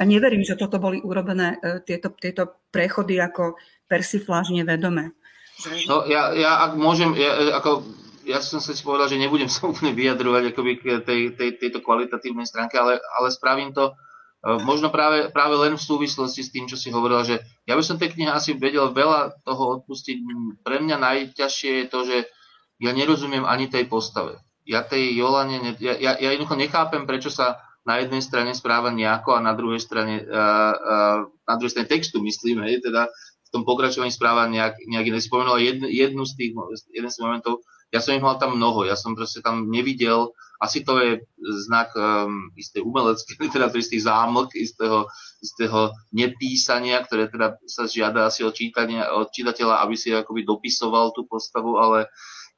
[0.00, 5.12] ja neverím, že toto boli urobené e, tieto, tieto prechody ako persiflážne vedomé.
[5.84, 7.84] No, ja, ja ak môžem, ja, ako,
[8.24, 11.84] ja som sa si povedal, že nebudem sa úplne vyjadrovať akoby k tej, tej, tejto
[11.84, 13.92] kvalitatívnej stránke, ale, ale spravím to
[14.42, 17.96] možno práve, práve len v súvislosti s tým, čo si hovorila, že ja by som
[17.96, 20.16] tej knihe asi vedel veľa toho odpustiť.
[20.66, 22.16] Pre mňa najťažšie je to, že
[22.82, 27.58] ja nerozumiem ani tej postave ja tej Jolane, ja, ja, ja jednoducho nechápem, prečo sa
[27.82, 32.22] na jednej strane správa nejako a na druhej strane, uh, uh, na druhej strane textu
[32.22, 35.18] myslím, hej, teda v tom pokračovaní správa nejak, nejak iné.
[35.18, 36.50] Spomenula jednu, jednu z tých,
[36.94, 40.30] jeden z momentov, ja som ich mal tam mnoho, ja som proste tam nevidel,
[40.62, 41.10] asi to je
[41.66, 45.10] znak um, istej umeleckej literatúry, istých zámlk, istého,
[45.42, 51.10] istého nepísania, ktoré teda sa žiada asi od, čítania, od čitateľa, aby si akoby dopisoval
[51.10, 52.06] tú postavu, ale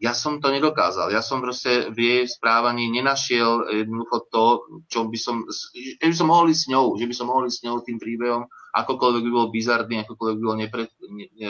[0.02, 1.08] ja som to nedokázal.
[1.14, 4.44] Ja som proste v jej správaní nenašiel jednoducho to,
[4.90, 7.58] čo by som, že by som mohol ísť s ňou, že by som mohol ísť
[7.62, 11.48] s ňou tým príbehom, akokoľvek by bol bizardný, akokoľvek by bol nepre, ne, ne,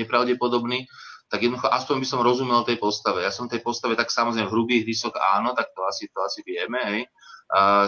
[0.00, 0.90] nepravdepodobný,
[1.34, 3.26] tak jednoducho aspoň by som rozumel tej postave.
[3.26, 6.46] Ja som tej postave tak samozrejme v hrubých rysok áno, tak to asi, to asi
[6.46, 7.02] vieme, hej,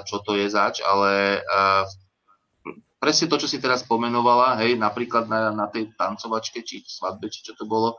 [0.03, 1.39] čo to je zač, ale
[2.99, 7.47] presne to, čo si teraz pomenovala, hej, napríklad na, na tej tancovačke, či svadbe, či
[7.47, 7.95] čo to bolo,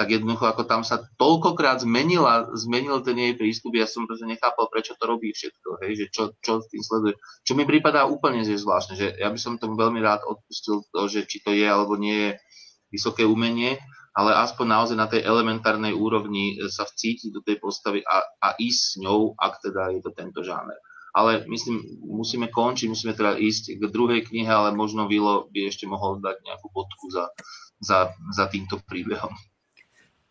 [0.00, 4.72] tak jednoducho ako tam sa toľkokrát zmenila, zmenil ten jej prístup, ja som proste nechápal,
[4.72, 7.20] prečo to robí všetko, hej, že čo, čo tým sleduje.
[7.44, 11.28] Čo mi prípadá úplne zvláštne, že ja by som tomu veľmi rád odpustil to, že
[11.28, 12.30] či to je alebo nie je
[12.92, 13.76] vysoké umenie,
[14.16, 18.80] ale aspoň naozaj na tej elementárnej úrovni sa vcítiť do tej postavy a, a ísť
[18.80, 20.80] s ňou, ak teda je to tento žáner.
[21.12, 25.84] Ale myslím, musíme končiť, musíme teda ísť k druhej knihe, ale možno Vilo by ešte
[25.84, 27.28] mohol dať nejakú bodku za,
[27.80, 29.32] za, za týmto príbehom.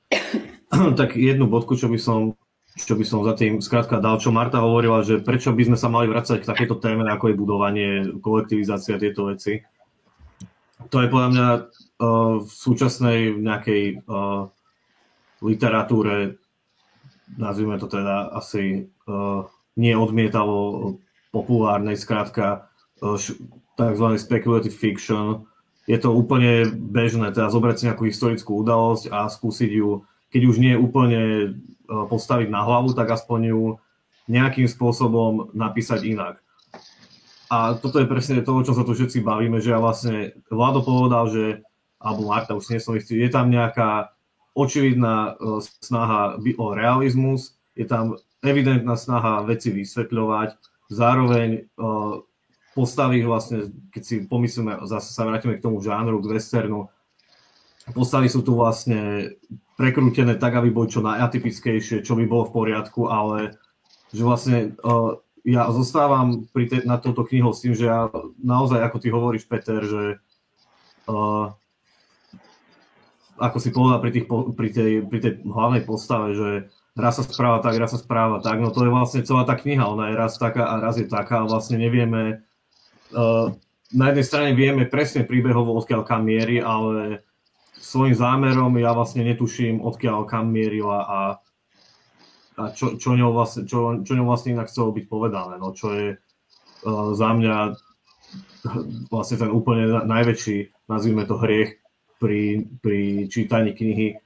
[1.00, 2.34] tak jednu bodku, čo by som
[2.76, 5.88] čo by som za tým skrátka dal, čo Marta hovorila, že prečo by sme sa
[5.88, 9.64] mali vrácať k takéto téme, ako je budovanie, kolektivizácia tieto veci.
[10.92, 11.66] To je podľa mňa uh,
[12.44, 14.52] v súčasnej nejakej uh,
[15.42, 16.38] literatúre,
[17.38, 20.98] nazvime to teda asi uh, nie odmietavo
[21.34, 22.70] populárnej, skrátka
[23.02, 23.18] uh,
[23.76, 24.08] tzv.
[24.20, 25.50] speculative fiction,
[25.86, 30.02] je to úplne bežné, teda zobrať si nejakú historickú udalosť a skúsiť ju,
[30.34, 31.54] keď už nie úplne
[31.86, 33.62] postaviť na hlavu, tak aspoň ju
[34.26, 36.42] nejakým spôsobom napísať inak.
[37.50, 40.82] A toto je presne to, o čom sa tu všetci bavíme, že ja vlastne Vlado
[40.82, 41.46] povedal, že,
[42.02, 44.14] alebo Marta, už nie som istý, je tam nejaká
[44.58, 50.58] očividná e, snaha o realizmus, je tam evidentná snaha veci vysvetľovať,
[50.90, 51.62] zároveň e,
[52.74, 56.90] postavy vlastne, keď si pomyslíme, zase sa vrátime k tomu žánru, k westernu,
[57.94, 59.34] postavy sú tu vlastne
[59.78, 63.60] prekrútené tak, aby boli čo najatypickejšie, čo by bolo v poriadku, ale
[64.16, 68.10] že vlastne uh, ja zostávam pri te, na touto knihou s tým, že ja
[68.42, 70.18] naozaj, ako ty hovoríš, Peter, že
[71.06, 71.54] uh,
[73.38, 76.50] ako si povedal pri, tých, pri, tej, pri tej hlavnej postave, že
[76.98, 79.86] raz sa správa tak, raz sa správa tak, no to je vlastne celá tá kniha,
[79.86, 82.42] ona je raz taká a raz je taká a vlastne nevieme,
[83.14, 83.54] uh,
[83.94, 87.22] na jednej strane vieme presne príbehovo, odkiaľ kam mieri, ale
[87.78, 91.20] svojim zámerom ja vlastne netuším, odkiaľ kam mierila a,
[92.56, 95.92] a čo, čo, ňou vlastne, čo, čo ňou vlastne inak chcelo byť povedané, no čo
[95.92, 97.56] je uh, za mňa
[99.14, 101.80] vlastne ten úplne najväčší, nazvime to hriech
[102.20, 104.24] pri, pri čítaní knihy,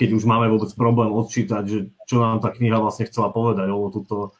[0.00, 3.92] keď už máme vôbec problém odčítať, že čo nám tá kniha vlastne chcela povedať, lebo
[3.92, 4.36] tuto,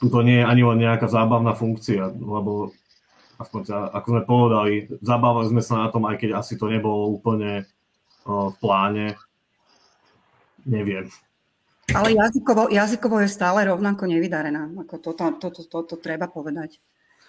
[0.00, 2.76] tuto nie je ani len nejaká zábavná funkcia, lebo
[3.36, 4.72] aspoň teda, ako sme povedali,
[5.04, 7.64] zabávali sme sa na tom, aj keď asi to nebolo úplne
[8.24, 9.06] uh, v pláne.
[10.64, 11.12] Neviem.
[11.94, 14.74] Ale jazykovo, jazykovo je stále rovnako nevydarená.
[14.82, 16.82] Ako to, to, to, to, to, to treba povedať.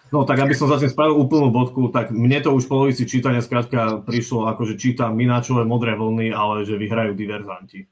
[0.07, 3.43] No tak aby som zase spravil úplnú bodku, tak mne to už v polovici čítania
[3.43, 7.83] skrátka prišlo, ako že čítam Mináčové modré vlny, ale že vyhrajú diverzanti.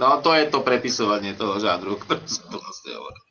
[0.00, 3.24] no to je to prepisovanie toho žádru, ktorý som to vlastne hovoril.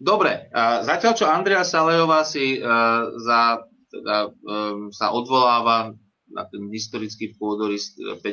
[0.00, 5.92] Dobre, a zatiaľ čo Andrea Salejová si uh, za, teda, um, sa odvoláva
[6.30, 8.24] na ten historický pôdorys 50.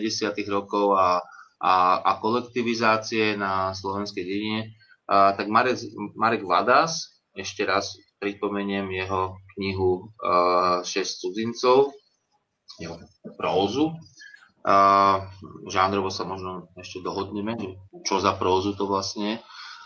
[0.48, 1.20] rokov a,
[1.58, 4.62] a, a kolektivizácie na slovenskej dedine,
[5.10, 5.82] uh, tak Marek,
[6.14, 11.93] Marek Vadas, ešte raz pripomeniem jeho knihu uh, 6 cudzincov,
[12.82, 12.97] jeho
[13.38, 13.93] prózu.
[14.68, 15.24] Uh,
[15.72, 17.55] žánrovo sa možno ešte dohodneme,
[18.03, 19.38] čo za prózu to vlastne je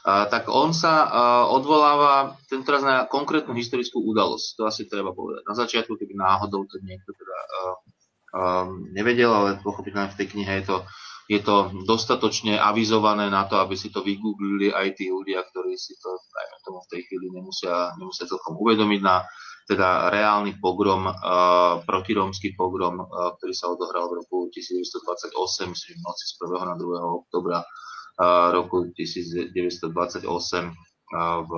[0.02, 1.06] tak on sa
[1.54, 4.58] odvoláva tentoraz na konkrétnu historickú udalosť.
[4.58, 5.46] To asi treba povedať.
[5.46, 7.38] Na začiatku, keby náhodou to niekto teda
[8.98, 10.78] nevedel, ale pochopiteľne v tej knihe je to,
[11.32, 15.96] je to dostatočne avizované na to, aby si to vygooglili aj tí ľudia, ktorí si
[15.96, 19.24] to dajme tomu v tej chvíli nemusia, nemusia celkom uvedomiť na
[19.64, 25.32] teda reálny pogrom, uh, protirómsky pogrom, uh, ktorý sa odohral v roku 1928,
[25.72, 26.68] myslím, v noci z 1.
[26.68, 27.24] na 2.
[27.24, 27.64] oktobra
[28.52, 29.56] roku 1928
[31.42, 31.52] v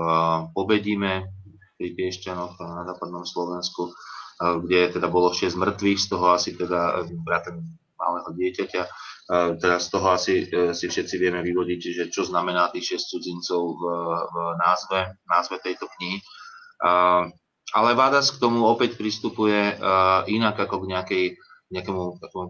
[0.55, 1.13] Pobedíme
[1.75, 3.91] pri Piešťanoch na západnom Slovensku,
[4.39, 8.81] kde teda bolo 6 mŕtvych, z toho asi teda braten malého dieťaťa.
[9.33, 13.61] Teda z toho asi e, si všetci vieme vyvodiť, že čo znamená tých 6 cudzincov
[13.79, 13.83] v,
[14.29, 16.21] v názve, názve tejto knihy.
[17.73, 19.79] Ale Vádas k tomu opäť pristupuje
[20.29, 21.25] inak ako k nejakej
[21.73, 22.45] nejakému takému,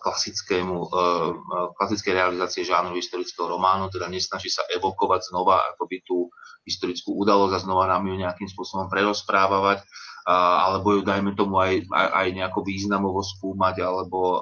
[0.00, 1.30] klasickému, uh,
[1.76, 6.32] klasickej realizácie žánru historického románu, teda nesnaží sa evokovať znova akoby tú
[6.64, 11.82] historickú udalosť a znova nám ju nejakým spôsobom prerozprávať, uh, alebo ju dajme tomu aj,
[11.90, 14.38] aj, aj nejako významovo skúmať, alebo,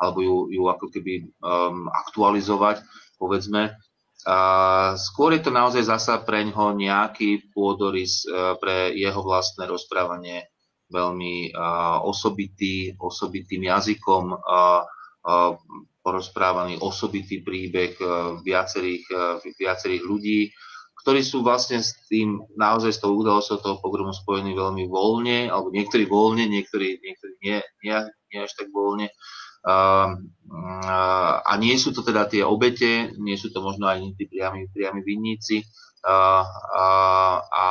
[0.00, 2.80] alebo ju, ju ako keby um, aktualizovať,
[3.20, 3.76] povedzme.
[4.20, 10.48] Uh, skôr je to naozaj zasa pre ňoho nejaký pôdorys uh, pre jeho vlastné rozprávanie
[10.90, 11.54] veľmi
[12.02, 14.34] osobitý, osobitým jazykom,
[16.02, 17.94] porozprávaný osobitý príbeh
[18.42, 19.06] viacerých,
[19.54, 20.50] viacerých ľudí,
[21.00, 25.72] ktorí sú vlastne s tým, naozaj s tou udalosťou toho pogromu spojení veľmi voľne, alebo
[25.72, 27.96] niektorí voľne, niektorí, niektorí nie, nie,
[28.32, 29.08] nie až tak voľne.
[29.60, 30.16] Uh,
[30.52, 34.68] uh, a nie sú to teda tie obete, nie sú to možno aj tí priami,
[34.72, 35.64] priami vinníci.
[36.00, 37.66] Uh, uh, a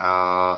[0.00, 0.56] uh,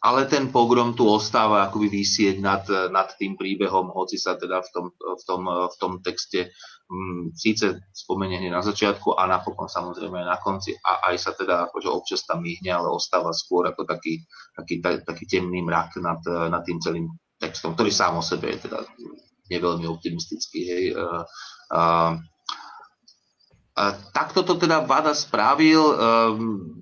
[0.00, 4.68] ale ten pogrom tu ostáva akoby vysieť nad, nad tým príbehom, hoci sa teda v
[4.72, 6.56] tom, v tom, v tom texte
[6.90, 11.30] m, mm, síce spomenie hneď na začiatku a napokon samozrejme na konci a aj sa
[11.32, 14.26] teda akože občas tam myhne, ale ostáva skôr ako taký,
[14.58, 17.06] taký, taký temný mrak nad, nad tým celým
[17.38, 18.84] textom, ktorý sám o sebe je teda
[19.50, 20.60] neveľmi optimistický.
[20.66, 20.84] Hej.
[20.94, 21.02] A,
[21.72, 21.80] a,
[23.78, 23.82] a,
[24.12, 25.82] takto to teda Vada spravil.
[25.96, 26.76] Um,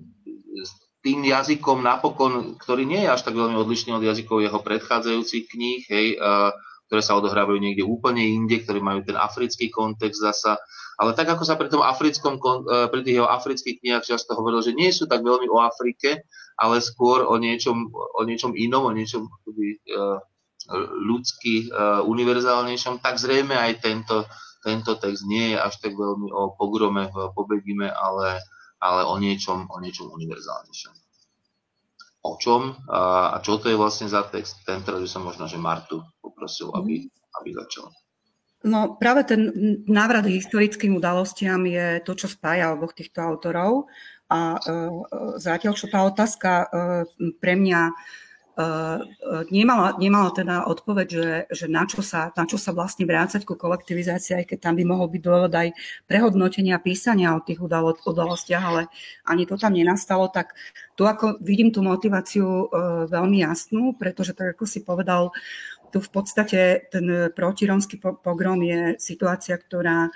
[0.99, 5.81] tým jazykom napokon, ktorý nie je až tak veľmi odlišný od jazykov jeho predchádzajúcich kníh,
[5.87, 6.51] hej, uh,
[6.89, 10.57] ktoré sa odohrávajú niekde úplne inde, ktorí majú ten africký kontext zasa.
[10.97, 14.65] Ale tak ako sa pri tom africkom, uh, pri tých jeho afrických knihách často hovorilo,
[14.65, 16.25] že nie sú tak veľmi o Afrike,
[16.57, 20.17] ale skôr o niečom, o niečom inom, o niečom uh,
[21.05, 24.25] ľudský, uh, univerzálnejšom, tak zrejme aj tento,
[24.65, 27.31] tento text nie je až tak veľmi o pogrome v
[27.93, 28.41] ale
[28.79, 30.93] ale o niečom, o niečom univerzálnejšom.
[32.19, 36.03] O čom a čo to je vlastne za text, tento by som možno, že Martu
[36.19, 37.07] poprosil, aby,
[37.39, 37.87] aby začal.
[38.59, 39.55] No práve ten
[39.87, 43.87] návrat historickým udalostiam je to, čo spája oboch týchto autorov.
[44.27, 44.77] A e, e
[45.39, 46.65] zatiaľ, čo tá otázka e,
[47.39, 47.81] pre mňa
[49.51, 53.55] nemala, nemala teda odpoveď, že, že na, čo sa, na čo sa vlastne vrácať ku
[53.55, 55.71] kolektivizácii, aj keď tam by mohol byť dôvod aj
[56.09, 58.91] prehodnotenia písania o tých udalo, udalostiach, ale
[59.23, 60.57] ani to tam nenastalo, tak
[60.99, 62.65] tu ako vidím tú motiváciu e,
[63.07, 65.31] veľmi jasnú, pretože tak ako si povedal,
[65.89, 70.11] tu v podstate ten protirómsky pogrom je situácia, ktorá e,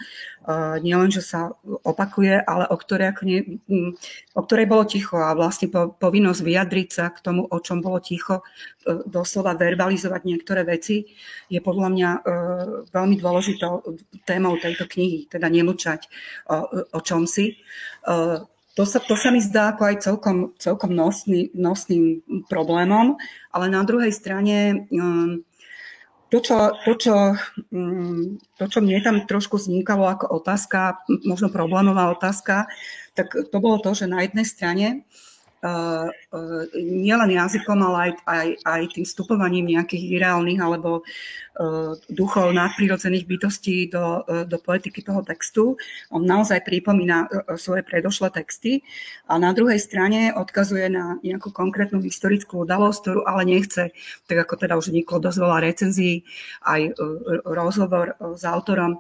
[0.80, 3.40] nielenže sa opakuje, ale o ktorej, ako nie,
[4.38, 8.42] o ktorej bolo ticho a vlastne povinnosť vyjadriť sa k tomu, o čom bolo ticho,
[8.42, 11.10] e, doslova verbalizovať niektoré veci,
[11.50, 12.20] je podľa mňa e,
[12.94, 13.84] veľmi dôležitou
[14.24, 16.08] témou tejto knihy, teda nemlčať
[16.50, 17.58] o, o čom si.
[18.74, 23.22] To sa, to sa mi zdá ako aj celkom, celkom nosný, nosným problémom,
[23.54, 25.46] ale na druhej strane um,
[26.34, 27.16] to, čo, to, čo,
[27.70, 32.66] mm, to, čo mne tam trošku vznikalo ako otázka, možno problémová otázka,
[33.14, 35.33] tak to bolo to, že na jednej strane uh,
[36.76, 43.88] nielen jazykom, ale aj, aj, aj tým vstupovaním nejakých irreálnych alebo uh, duchov nadprirodzených bytostí
[43.88, 45.80] do, do poetiky toho textu.
[46.12, 48.84] On naozaj pripomína svoje predošlé texty
[49.30, 53.94] a na druhej strane odkazuje na nejakú konkrétnu historickú udalosť, ktorú ale nechce,
[54.28, 56.16] tak ako teda už vzniklo dosť veľa recenzií,
[56.66, 56.98] aj
[57.46, 59.00] rozhovor s autorom,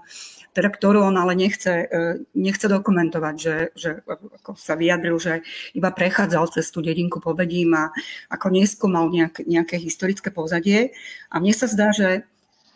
[0.54, 1.89] teda ktorú on ale nechce,
[2.38, 5.41] nechce dokumentovať, že, že ako sa vyjadril, že
[5.74, 7.89] iba prechádzal cez tú dedinku Pobedím a
[8.30, 10.93] ako neskúmal nejak, nejaké historické pozadie.
[11.34, 12.30] A mne sa zdá, že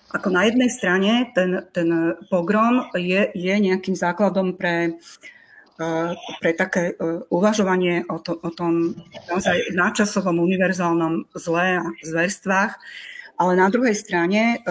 [0.10, 4.96] ako na jednej strane ten, ten pogrom je, je nejakým základom pre,
[6.40, 6.96] pre také
[7.28, 8.96] uvažovanie o, to, o tom
[9.28, 12.80] naozaj náčasovom univerzálnom zle a zverstvách,
[13.38, 14.64] ale na druhej strane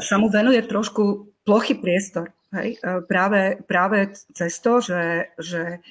[0.00, 2.32] sa mu venuje trošku plochý priestor.
[2.52, 2.80] Hej?
[3.06, 5.84] Práve, práve cez to, že, že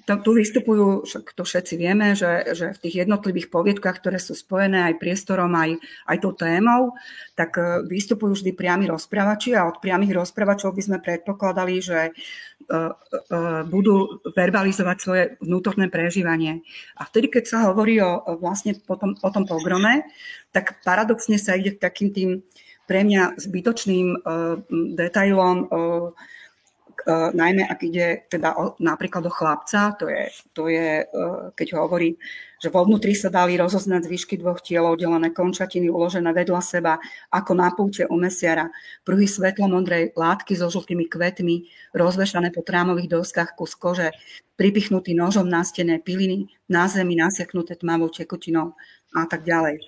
[0.00, 1.04] tu vystupujú,
[1.36, 5.76] to všetci vieme, že, že v tých jednotlivých poviedkach, ktoré sú spojené aj priestorom, aj,
[6.08, 6.96] aj tou témou,
[7.36, 12.96] tak e, vystupujú vždy priami rozprávači a od priamých rozprávačov by sme predpokladali, že uh,
[12.96, 16.64] uh, budú verbalizovať svoje vnútorné prežívanie.
[16.96, 20.08] A vtedy, keď sa hovorí o, vlastne po tom, o tom pogrome,
[20.56, 22.30] tak paradoxne sa ide k takým tým
[22.86, 24.58] pre mňa zbytočným uh,
[24.94, 26.10] detailom uh,
[27.02, 31.02] Uh, najmä ak ide teda o, napríklad o chlapca, to je, to je
[31.58, 32.14] keď hovorí,
[32.62, 37.02] že vo vnútri sa dali rozoznať zvyšky dvoch tiel, oddelené končatiny uložené vedľa seba,
[37.34, 38.70] ako na púte u mesiara,
[39.02, 44.14] pruhy svetlo-modrej látky so žltými kvetmi, rozvešané po trámových doskách kus kože,
[44.54, 48.78] pripichnutý nožom na stene piliny, na zemi nasiaknuté tmavou tekutinou
[49.10, 49.82] a tak ďalej.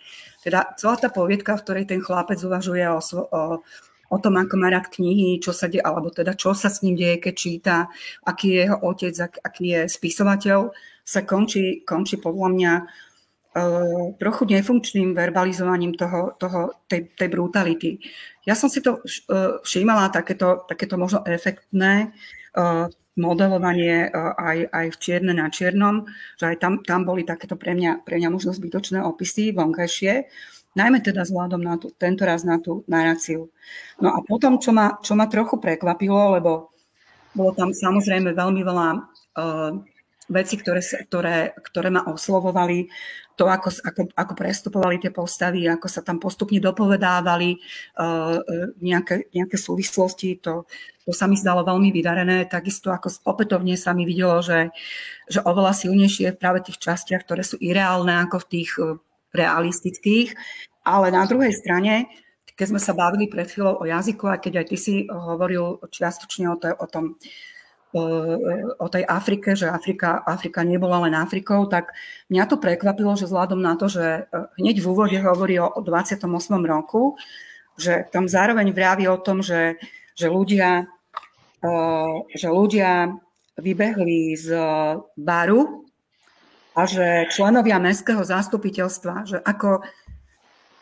[0.45, 3.01] Teda celá tá poviedka, v ktorej ten chlapec uvažuje o,
[3.33, 3.43] o
[4.13, 6.95] o tom, ako má rád knihy, čo sa deje, alebo teda čo sa s ním
[6.95, 7.77] deje, keď číta,
[8.23, 10.71] aký je jeho otec, aký je spisovateľ,
[11.05, 17.91] sa končí, končí podľa mňa uh, trochu nefunkčným verbalizovaním toho, toho, tej, tej brutality.
[18.45, 22.13] Ja som si to uh, všímala, takéto, takéto možno efektné
[22.57, 27.75] uh, modelovanie aj, aj v čierne na čiernom, že aj tam, tam boli takéto pre
[27.75, 30.27] mňa, pre mňa možno zbytočné opisy vonkajšie,
[30.75, 33.55] najmä teda vzhľadom na tú, tento raz na tú naráciu.
[34.03, 36.75] No a potom, čo ma, čo ma trochu prekvapilo, lebo
[37.35, 38.89] bolo tam samozrejme veľmi veľa
[39.39, 39.73] uh,
[40.29, 42.89] vecí, ktoré, ktoré, ktoré ma oslovovali,
[43.35, 47.59] to, ako, ako, ako prestupovali tie postavy, ako sa tam postupne dopovedávali
[47.99, 48.39] uh,
[48.79, 50.71] nejaké, nejaké súvislosti, to,
[51.03, 52.47] to sa mi zdalo veľmi vydarené.
[52.47, 54.71] Takisto ako opätovne sa mi videlo, že,
[55.27, 58.71] že oveľa silnejšie práve v tých častiach, ktoré sú ireálne ako v tých
[59.35, 60.39] realistických,
[60.87, 62.07] ale na druhej strane,
[62.55, 66.47] keď sme sa bavili pred chvíľou o jazyku, a keď aj ty si hovoril čiastočne
[66.55, 67.19] o, to, o tom,
[68.79, 71.95] o tej Afrike, že Afrika, Afrika nebola len Afrikou, tak
[72.27, 74.27] mňa to prekvapilo, že vzhľadom na to, že
[74.59, 76.27] hneď v úvode hovorí o 28.
[76.67, 77.15] roku,
[77.79, 79.79] že tam zároveň vraví o tom, že,
[80.19, 80.91] že, ľudia,
[82.35, 83.15] že ľudia
[83.63, 84.51] vybehli z
[85.15, 85.87] baru
[86.75, 89.87] a že členovia mestského zastupiteľstva, že ako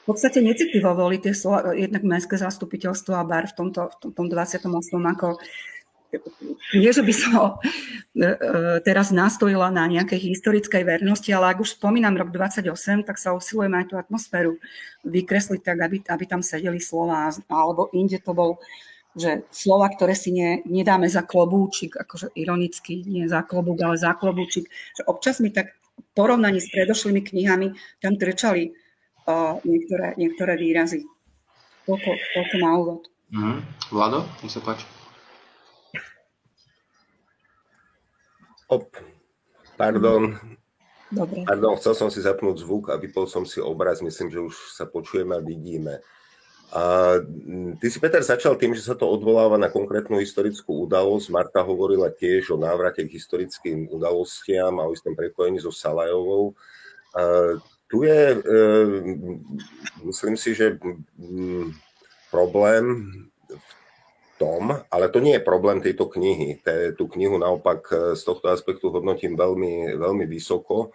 [0.02, 1.36] v podstate necitlivo boli tie
[1.76, 4.66] jednak mestské zastupiteľstvo a bar v tomto, v tom 28.
[4.88, 5.38] ako
[6.76, 7.42] nie, že by som e,
[8.20, 8.36] e,
[8.84, 13.72] teraz nastojila na nejakej historickej vernosti, ale ak už spomínam rok 28, tak sa usilujem
[13.72, 14.60] aj tú atmosféru
[15.04, 18.60] vykresliť tak, aby, aby tam sedeli slova, alebo inde to bol
[19.12, 24.16] že slova, ktoré si ne, nedáme za klobúčik, akože ironicky, nie za klobúk, ale za
[24.16, 25.76] klobúčik, že občas mi tak
[26.16, 28.72] porovnaní s predošlými knihami tam trčali
[29.28, 31.04] uh, niektoré, niektoré výrazy.
[31.84, 33.02] Toľko, toľko na úvod.
[33.36, 33.60] Mm.
[33.92, 35.01] Vlado, nech sa páči.
[38.73, 38.97] Op,
[39.77, 40.33] pardon.
[41.12, 41.45] Dobre.
[41.45, 44.01] Pardon, chcel som si zapnúť zvuk a vypol som si obraz.
[44.01, 46.01] Myslím, že už sa počujeme a vidíme.
[46.73, 47.20] A
[47.77, 51.29] ty si, Peter, začal tým, že sa to odvoláva na konkrétnu historickú udalosť.
[51.29, 56.57] Marta hovorila tiež o návrate k historickým udalostiam a o istom prepojení so Salajovou.
[57.12, 57.20] A
[57.93, 58.57] tu je, e,
[60.09, 60.81] myslím si, že
[62.33, 63.05] problém
[64.43, 66.59] tom, ale to nie je problém tejto knihy.
[66.99, 70.90] Tú knihu naopak e, z tohto aspektu hodnotím veľmi, veľmi vysoko.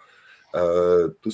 [0.52, 1.32] E, tu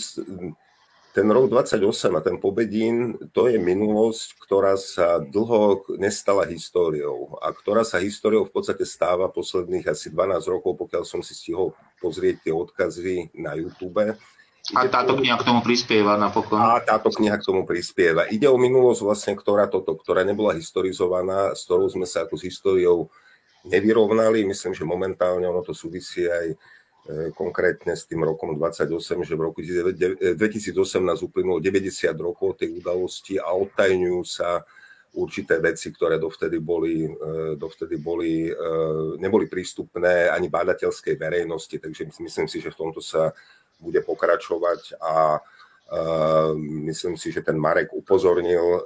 [1.15, 1.79] ten rok 28
[2.11, 8.43] a ten Pobedín, to je minulosť, ktorá sa dlho nestala históriou a ktorá sa históriou
[8.43, 11.71] v podstate stáva posledných asi 12 rokov, pokiaľ som si stihol
[12.03, 14.19] pozrieť tie odkazy na YouTube.
[14.73, 16.57] A táto kniha k tomu prispieva napokon.
[16.57, 18.25] A táto kniha k tomu prispieva.
[18.33, 22.49] Ide o minulosť vlastne, ktorá toto, ktorá nebola historizovaná, s ktorou sme sa ako s
[22.49, 23.13] históriou
[23.69, 24.49] nevyrovnali.
[24.49, 26.57] Myslím, že momentálne ono to súvisí aj
[27.05, 30.33] E, konkrétne s tým rokom 28, že v roku 2018
[31.21, 34.65] uplynulo 90 rokov tej udalosti a odtajňujú sa
[35.13, 38.53] určité veci, ktoré dovtedy boli, e, dovtedy boli, e,
[39.21, 43.37] neboli prístupné ani bádateľskej verejnosti, takže myslím si, že v tomto sa
[43.85, 45.39] bude pokračovať a
[46.89, 48.81] myslím si, že ten Marek upozornil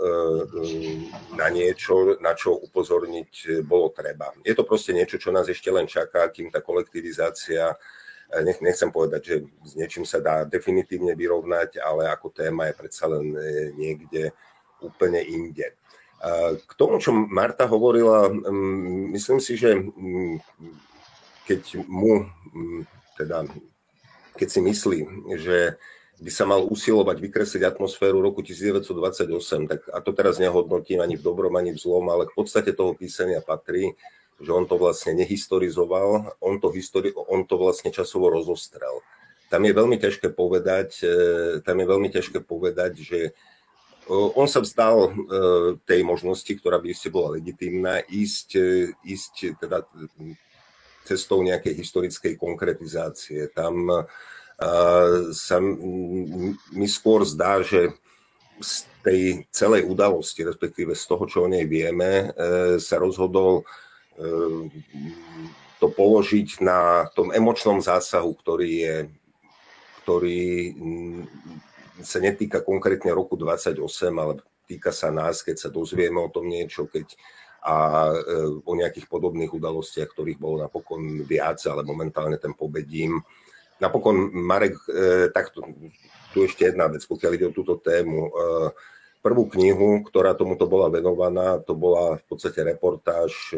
[1.39, 4.35] na niečo, na čo upozorniť bolo treba.
[4.43, 7.79] Je to proste niečo, čo nás ešte len čaká, kým tá kolektivizácia
[8.45, 13.09] nech, nechcem povedať, že s niečím sa dá definitívne vyrovnať, ale ako téma je predsa
[13.09, 14.37] len e, niekde
[14.85, 15.75] úplne inde.
[16.67, 18.27] K tomu, čo Marta hovorila,
[19.15, 19.87] myslím si, že
[21.47, 22.27] keď mu,
[23.15, 23.47] teda,
[24.39, 25.01] keď si myslí,
[25.43, 25.75] že
[26.19, 31.23] by sa mal usilovať vykresliť atmosféru roku 1928, tak a to teraz nehodnotím ani v
[31.23, 33.95] dobrom, ani v zlom, ale v podstate toho písania patrí,
[34.39, 39.03] že on to vlastne nehistorizoval, on to, histori- on to vlastne časovo rozostrel.
[39.49, 41.15] Tam je veľmi ťažké povedať, e,
[41.63, 43.33] tam je veľmi ťažké povedať, že e,
[44.11, 45.11] on sa vzdal e,
[45.87, 48.59] tej možnosti, ktorá by ste bola legitímna, ísť,
[49.07, 49.87] ísť teda
[51.09, 53.49] cestou nejakej historickej konkretizácie.
[53.57, 54.05] Tam
[55.33, 55.57] sa
[56.75, 57.95] mi skôr zdá, že
[58.59, 59.23] z tej
[59.55, 62.35] celej udalosti, respektíve z toho, čo o nej vieme,
[62.83, 63.63] sa rozhodol
[64.19, 64.67] Ehm,
[65.79, 68.97] to položiť na tom emočnom zásahu, ktorý je
[70.03, 70.73] ktorý
[72.01, 73.77] sa netýka konkrétne roku 28,
[74.17, 77.13] ale týka sa nás, keď sa dozvieme o tom niečo, keď
[77.65, 78.19] a e,
[78.63, 83.19] o nejakých podobných udalostiach, ktorých bolo napokon viac, ale momentálne ten pobedím.
[83.83, 85.67] Napokon, Marek, e, takto,
[86.35, 88.29] tu ešte jedna vec, pokiaľ ide o túto tému.
[88.29, 88.31] E,
[89.23, 93.57] prvú knihu, ktorá tomuto bola venovaná, to bola v podstate reportáž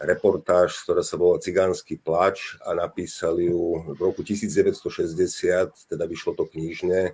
[0.00, 6.48] reportáž, ktorá sa volá Cigánsky plač a napísali ju v roku 1960, teda vyšlo to
[6.48, 7.12] knižne,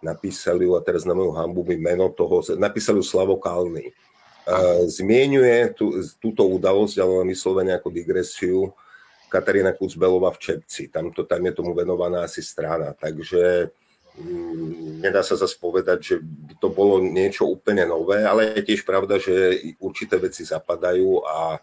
[0.00, 3.92] napísali ju, a teraz na moju hambu mi meno toho, napísali ju Slavo Kalny.
[4.90, 8.74] Zmienuje tú, túto udalosť, ale vyslovene ako digresiu,
[9.32, 10.92] Katarína Kucbelová v Čepci.
[10.92, 12.92] Tam, to, tam je tomu venovaná asi strana.
[12.92, 13.72] Takže
[14.20, 18.84] mm, nedá sa zase povedať, že by to bolo niečo úplne nové, ale je tiež
[18.84, 19.32] pravda, že
[19.80, 21.56] určité veci zapadajú a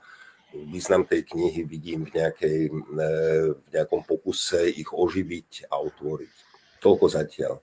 [0.50, 3.08] význam tej knihy vidím v, nejakej, e,
[3.54, 6.34] v nejakom pokuse ich oživiť a otvoriť.
[6.82, 7.62] Toľko zatiaľ.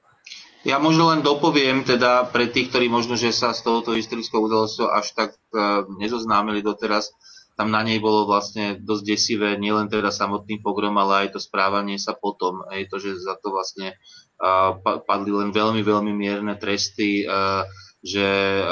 [0.67, 4.91] Ja možno len dopoviem, teda pre tých, ktorí možno, že sa z tohoto historického udalosťou
[4.91, 7.15] až tak uh, nezoznámili doteraz,
[7.55, 12.03] tam na nej bolo vlastne dosť desivé, nielen teda samotný pogrom, ale aj to správanie
[12.03, 12.67] sa potom.
[12.67, 13.95] Aj to, že za to vlastne
[14.43, 17.23] uh, padli len veľmi, veľmi mierne tresty.
[17.23, 17.63] Uh,
[18.07, 18.63] že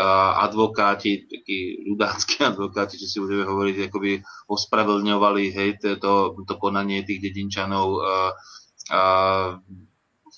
[0.47, 7.19] advokáti, takí ľudácky advokáti, čo si budeme hovoriť, akoby ospravedlňovali hej, to, to konanie tých
[7.19, 7.99] dedinčanov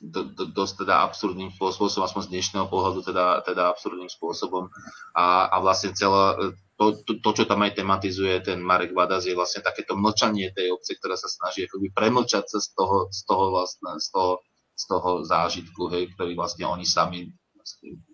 [0.02, 4.68] do, do, dosť teda absurdným spôsobom, aspoň z dnešného pohľadu teda, teda absurdným spôsobom.
[5.16, 9.32] A, a vlastne celé to, to, to, čo tam aj tematizuje ten Marek Vadas, je
[9.32, 13.44] vlastne takéto mlčanie tej obce, ktorá sa snaží akoby premlčať sa z toho, z toho,
[13.48, 14.32] vlastne, z toho,
[14.76, 17.32] z toho zážitku, hej, ktorý vlastne oni sami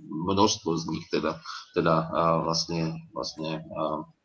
[0.06, 1.42] množstvo z nich teda,
[1.74, 1.94] teda
[2.46, 3.66] vlastne, vlastne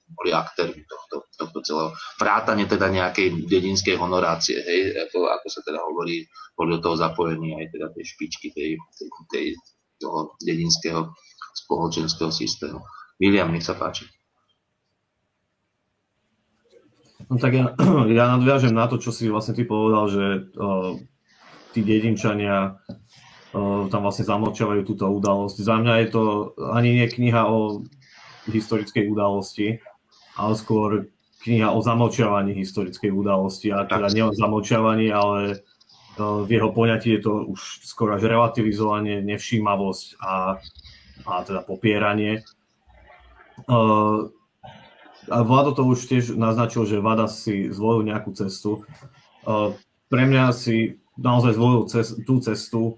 [0.07, 1.91] boli aktérmi tohto, tohto celého.
[2.19, 6.23] Vrátane teda nejakej dedinskej honorácie, hej, ako, ako sa teda hovorí,
[6.55, 9.45] boli do toho zapojení aj teda tej špičky tej, tej, tej
[9.99, 11.11] toho dedinského
[11.65, 12.79] spoločenského systému.
[13.17, 14.05] William, nech sa páči.
[17.27, 17.75] No tak ja,
[18.17, 20.95] ja nadviažem na to, čo si vlastne ty povedal, že uh,
[21.75, 22.79] tí dedinčania
[23.89, 25.57] tam vlastne zamlčavajú túto udalosť.
[25.63, 26.23] Za mňa je to
[26.77, 27.81] ani nie kniha o
[28.47, 29.81] historickej udalosti,
[30.37, 31.09] ale skôr
[31.41, 33.73] kniha o zamlčiavaní historickej udalosti.
[33.73, 35.65] A teda nie o zamlčiavaní, ale
[36.17, 40.57] v jeho poňatí je to už skoro až relativizovanie, nevšímavosť a,
[41.25, 42.41] a teda popieranie.
[45.27, 48.87] A Vlado to už tiež naznačil, že Vada si zvolil nejakú cestu.
[50.07, 52.97] Pre mňa si naozaj zvolil cest, tú cestu,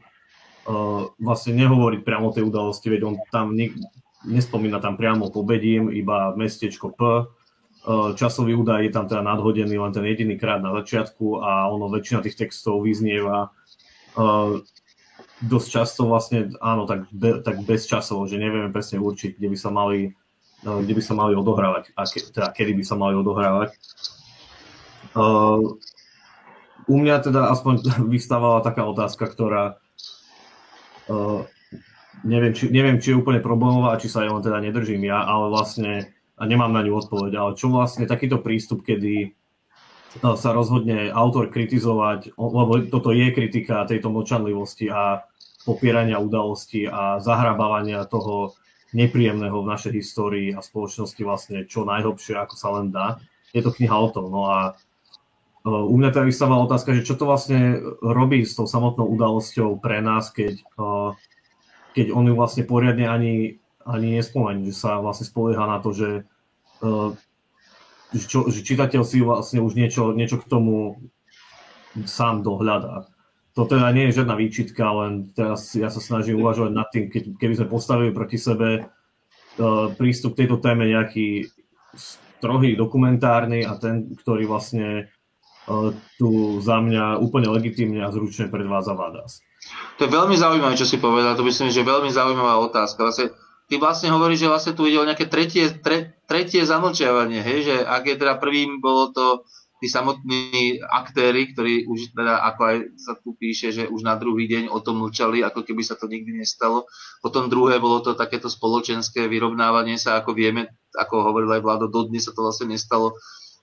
[1.18, 3.74] vlastne nehovoriť priamo o tej udalosti, veď on tam ne,
[4.28, 7.02] nespomína tam priamo pobedím, iba mestečko P.
[8.20, 12.20] časový údaj je tam teda nadhodený len ten jediný krát na začiatku a ono väčšina
[12.24, 13.56] tých textov vyznieva
[15.40, 19.72] dosť často vlastne, áno, tak, be, tak bezčasovo, že nevieme presne určiť, kde by sa
[19.72, 20.12] mali,
[20.64, 23.72] kde by sa mali odohrávať a ke, teda kedy by sa mali odohrávať.
[26.90, 29.80] u mňa teda aspoň vystávala taká otázka, ktorá
[32.26, 35.52] neviem, či, neviem, či je úplne problémová, či sa jej len teda nedržím ja, ale
[35.52, 39.36] vlastne a nemám na ňu odpoveď, ale čo vlastne takýto prístup, kedy
[40.24, 45.28] sa rozhodne autor kritizovať, lebo toto je kritika tejto močanlivosti a
[45.68, 48.58] popierania udalostí a zahrabávania toho
[48.90, 53.22] nepríjemného v našej histórii a spoločnosti vlastne čo najhlbšie, ako sa len dá.
[53.54, 54.34] Je to kniha o tom.
[54.34, 58.66] No a e, u mňa teda vystáva otázka, že čo to vlastne robí s tou
[58.66, 60.66] samotnou udalosťou pre nás, keď, e,
[61.96, 66.12] keď on ju vlastne poriadne ani, ani nespomenie, že sa vlastne spolieha na to, že,
[68.14, 71.02] že, čo, že čitateľ si vlastne už niečo, niečo k tomu
[72.06, 73.10] sám dohľadá
[73.60, 77.24] to teda nie je žiadna výčitka, len teraz ja sa snažím uvažovať nad tým, keď,
[77.36, 81.52] keby sme postavili proti sebe uh, prístup k tejto téme nejaký
[81.92, 85.12] strohý, dokumentárny a ten, ktorý vlastne
[85.68, 89.44] uh, tu za mňa úplne legitimne a zručne predvádza Vadas.
[90.00, 91.36] To je veľmi zaujímavé, čo si povedal.
[91.36, 93.04] To myslím, že je veľmi zaujímavá otázka.
[93.04, 93.36] Vlastne,
[93.68, 97.60] ty vlastne hovoríš, že vlastne tu ide o nejaké tretie, tre, tretie zamlčiavanie, hej?
[97.68, 99.44] že ak je teda prvým bolo to
[99.80, 104.44] tí samotní aktéry, ktorí už teda, ako aj sa tu píše, že už na druhý
[104.52, 106.84] deň o tom mlčali, ako keby sa to nikdy nestalo.
[107.24, 112.28] Potom druhé bolo to takéto spoločenské vyrovnávanie sa, ako vieme, ako hovoril aj Vlado, dodnes
[112.28, 113.16] sa to vlastne nestalo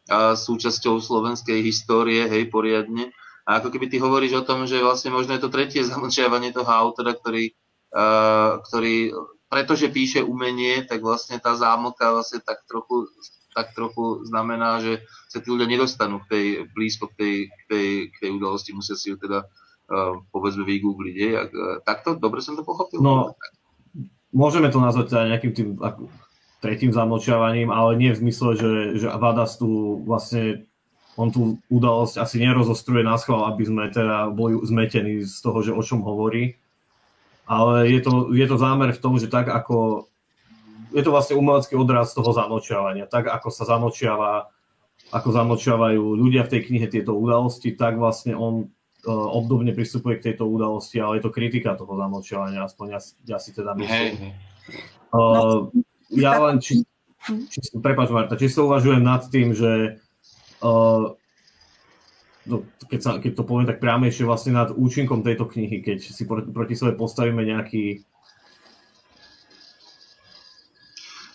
[0.06, 3.10] a súčasťou slovenskej histórie, hej, poriadne.
[3.46, 6.68] A ako keby ty hovoríš o tom, že vlastne možno je to tretie zamlčiavanie toho
[6.68, 7.54] autora, ktorý,
[7.94, 9.14] uh, ktorý
[9.46, 13.06] pretože píše umenie, tak vlastne tá zámlka vlastne tak trochu
[13.56, 15.00] tak trochu znamená, že
[15.32, 19.00] sa tí ľudia nedostanú k tej, blízko k tej, k tej, k tej udalosti, musia
[19.00, 21.14] si ju teda uh, povedzme vygoogliť.
[21.16, 21.28] Je?
[21.80, 22.20] Takto?
[22.20, 23.00] Dobre som to pochopil?
[23.00, 23.32] No,
[24.28, 26.12] môžeme to nazvať teda nejakým tým ako,
[26.60, 30.68] tretím zamlčiavaním, ale nie v zmysle, že, že Vadas tu vlastne
[31.16, 35.72] on tú udalosť asi nerozostruje na schvál, aby sme teda boli zmetení z toho, že
[35.72, 36.60] o čom hovorí.
[37.48, 40.08] Ale je to, je to zámer v tom, že tak ako
[40.92, 43.08] je to vlastne umelecký odraz toho zamočiavania.
[43.08, 44.52] Tak ako sa zamočiava,
[45.12, 50.32] ako zamočiavajú ľudia v tej knihe tieto udalosti, tak vlastne on uh, obdobne pristupuje k
[50.32, 53.00] tejto udalosti, ale je to kritika toho zamočiavania, aspoň ja,
[53.36, 54.14] ja si teda myslím.
[54.16, 54.32] Hey.
[55.14, 55.70] Uh,
[56.10, 56.82] ja len, či,
[57.50, 60.02] či, prepáč Marta, či sa uvažujem nad tým, že
[60.66, 61.14] uh,
[62.50, 62.56] no,
[62.90, 66.50] keď, sa, keď to poviem tak priamejšie, vlastne nad účinkom tejto knihy, keď si proti,
[66.50, 68.02] proti sebe postavíme nejaký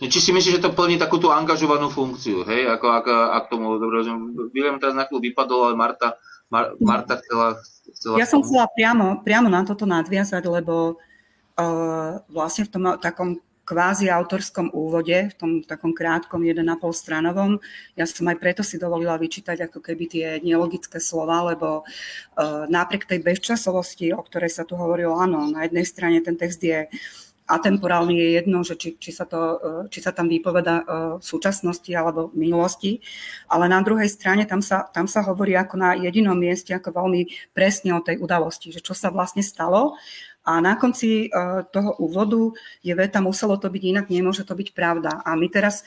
[0.01, 2.65] Či si myslíš, že to plní takú tú angažovanú funkciu, hej?
[2.65, 4.49] Ako, ak, ak tomu dobre rozumiem.
[4.49, 6.17] William teraz na chvíľu vypadol, ale Marta,
[6.49, 7.61] Mar, Marta chcela,
[7.93, 8.17] chcela...
[8.17, 14.09] Ja som chcela priamo, priamo na toto nadviazať, lebo uh, vlastne v tom takom kvázi
[14.09, 17.61] autorskom úvode, v tom takom krátkom 1,5 stranovom.
[17.95, 23.07] Ja som aj preto si dovolila vyčítať ako keby tie nelogické slova, lebo uh, napriek
[23.07, 27.31] tej bezčasovosti, o ktorej sa tu hovorilo, áno, na jednej strane ten text je uh,
[27.51, 30.83] atemporálny je jedno, že či, či, sa, to, e, či sa tam vypoveda e,
[31.19, 33.03] v súčasnosti alebo minulosti,
[33.51, 37.51] ale na druhej strane tam sa, tam sa hovorí ako na jedinom mieste, ako veľmi
[37.51, 39.99] presne o tej udalosti, že čo sa vlastne stalo
[40.41, 41.27] a na konci e,
[41.69, 45.21] toho úvodu je veta, muselo to byť inak, nemôže to byť pravda.
[45.21, 45.85] A my teraz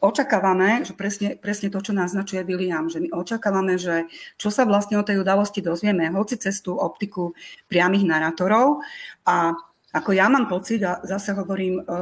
[0.00, 4.08] očakávame, že presne, presne to, čo naznačuje William, že my očakávame, že
[4.40, 7.36] čo sa vlastne o tej udalosti dozvieme, hoci cez tú optiku
[7.68, 8.80] priamých narátorov
[9.28, 9.52] a
[9.90, 11.94] ako ja mám pocit, a zase hovorím, e,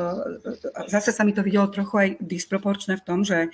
[0.93, 3.49] zase sa mi to videlo trochu aj disproporčné v tom, že,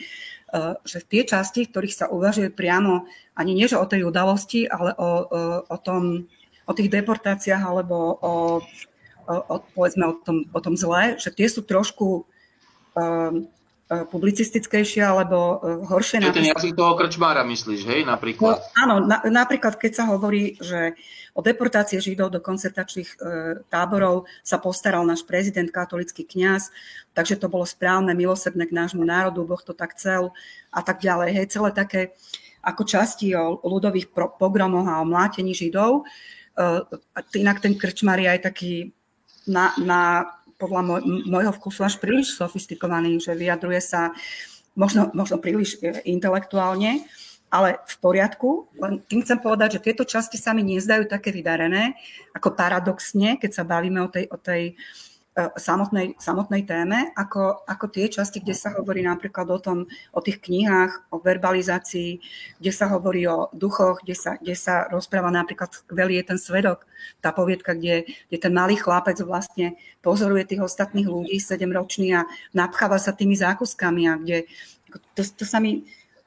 [0.51, 3.07] e, že tie časti, v ktorých sa uvažuje priamo
[3.39, 6.27] ani nie že o tej udalosti, ale o, o, o, tom,
[6.65, 8.35] o tých deportáciách alebo o,
[9.29, 12.25] o, o, povedzme o tom, o tom zle, že tie sú trošku
[12.97, 13.49] um,
[13.85, 16.25] publicistickejšie alebo horšie.
[16.25, 18.57] Čiže ten jazyk toho krčmára myslíš, hej, napríklad?
[18.57, 20.97] No, áno, na, napríklad keď sa hovorí, že
[21.35, 23.17] O deportácie Židov do koncentračných e,
[23.67, 26.71] táborov sa postaral náš prezident, katolický kňaz,
[27.11, 30.31] takže to bolo správne, milosrdné k nášmu národu, Boh to tak chcel
[30.71, 31.35] a tak ďalej.
[31.35, 32.15] Hej, celé také
[32.63, 35.91] ako časti o ľudových pogromoch a o mlátení Židov.
[35.99, 36.03] E,
[37.35, 38.73] inak ten krčmar je aj taký
[39.47, 40.01] na, na
[40.57, 44.15] podľa môjho vkusu až príliš sofistikovaný, že vyjadruje sa
[44.79, 47.05] možno, možno príliš e, intelektuálne
[47.55, 48.67] ale v poriadku.
[48.83, 51.95] Len tým chcem povedať, že tieto časti sa mi nezdajú také vydarené,
[52.35, 55.14] ako paradoxne, keď sa bavíme o tej, o tej uh,
[55.59, 60.39] samotnej, samotnej téme, ako, ako tie časti, kde sa hovorí napríklad o tom, o tých
[60.39, 62.23] knihách, o verbalizácii,
[62.63, 66.87] kde sa hovorí o duchoch, kde sa, kde sa rozpráva napríklad skvelý ten svedok,
[67.19, 69.75] tá poviedka, kde, kde ten malý chlapec vlastne
[70.07, 72.23] pozoruje tých ostatných ľudí, sedemročný a
[72.55, 74.47] napcháva sa tými zákuskami a kde
[75.19, 75.83] to, to sa mi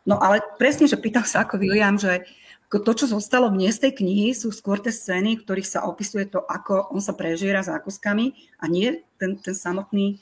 [0.08, 2.24] No ale presne, že pýtam sa ako William, že
[2.68, 6.28] to, čo zostalo mne z tej knihy, sú skôr tie scény, v ktorých sa opisuje
[6.28, 10.20] to, ako on sa prežiera zákuskami a nie ten, ten samotný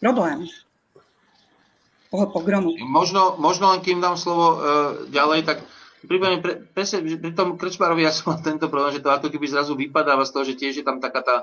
[0.00, 0.44] problém
[2.08, 2.72] toho pogromu.
[2.84, 4.58] Možno, možno len kým dám slovo uh,
[5.12, 5.64] ďalej, tak
[6.08, 9.46] prípadne pre, presne pri tom Krčmarovi ja som mal tento problém, že to ako keby
[9.48, 11.36] zrazu vypadáva z toho, že tiež je tam taká tá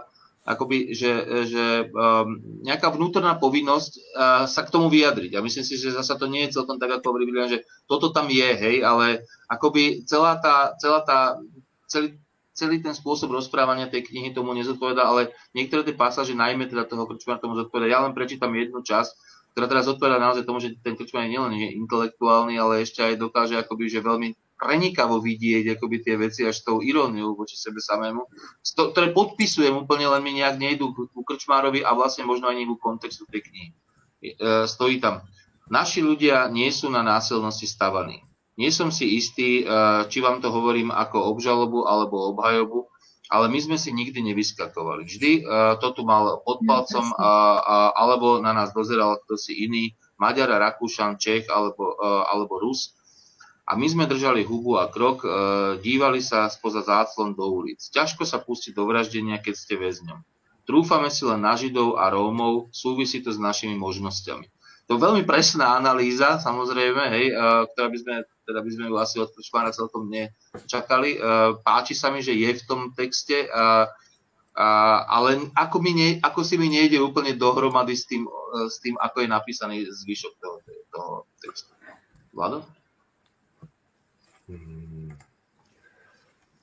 [0.46, 1.12] akoby, že,
[1.50, 4.02] že um, nejaká vnútorná povinnosť uh,
[4.46, 5.34] sa k tomu vyjadriť.
[5.34, 8.30] A myslím si, že zasa to nie je celkom tak, ako hovorí že toto tam
[8.30, 11.42] je, hej, ale akoby celá tá, celá tá,
[11.90, 12.22] celý,
[12.54, 17.10] celý ten spôsob rozprávania tej knihy tomu nezodpoveda, ale niektoré tie pasáže, najmä teda toho
[17.10, 17.90] Krčmana tomu zodpoveda.
[17.90, 19.12] Ja len prečítam jednu časť,
[19.58, 23.58] ktorá teraz zodpoveda naozaj tomu, že ten Krčman je nielen intelektuálny, ale ešte aj dokáže
[23.58, 28.24] akoby, že veľmi prenikavo vidieť akoby tie veci až tou iróniou voči sebe samému,
[28.64, 33.28] ktoré podpisujem úplne, len mi nejak nejdu ku Krčmárovi a vlastne možno ani ku kontextu
[33.28, 33.70] tej knihy.
[34.24, 35.28] E, stojí tam.
[35.68, 38.24] Naši ľudia nie sú na násilnosti stavaní.
[38.56, 39.64] Nie som si istý, e,
[40.08, 42.88] či vám to hovorím ako obžalobu alebo obhajobu,
[43.28, 45.04] ale my sme si nikdy nevyskakovali.
[45.04, 45.52] Vždy e,
[45.84, 49.92] to tu mal pod no, palcom a, a, alebo na nás dozeral kto si iný,
[50.16, 52.96] Maďar, Rakúšan, Čech alebo, alebo Rus
[53.66, 55.30] a my sme držali hubu a krok, e,
[55.82, 57.82] dívali sa spoza záclon do ulic.
[57.82, 60.22] Ťažko sa pustiť do vraždenia, keď ste väzňom.
[60.70, 64.46] Trúfame si len na Židov a Rómov, súvisí to s našimi možnosťami.
[64.86, 67.36] To je veľmi presná analýza, samozrejme, hej, e,
[67.74, 71.18] ktorá by sme, teda by sme ju asi od Krčmára celkom nečakali.
[71.18, 71.20] E,
[71.66, 73.90] páči sa mi, že je v tom texte, a,
[74.54, 74.68] a,
[75.10, 78.94] ale ako, mi ne, ako si mi nejde úplne dohromady s tým, e, s tým
[79.02, 80.62] ako je napísaný zvyšok toho,
[80.94, 81.74] toho textu.
[82.30, 82.62] Vlado?
[84.46, 85.10] Hmm.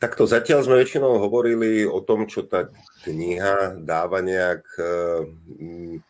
[0.03, 2.67] Takto zatiaľ sme väčšinou hovorili o tom, čo tá
[3.07, 6.03] kniha dáva nejak um,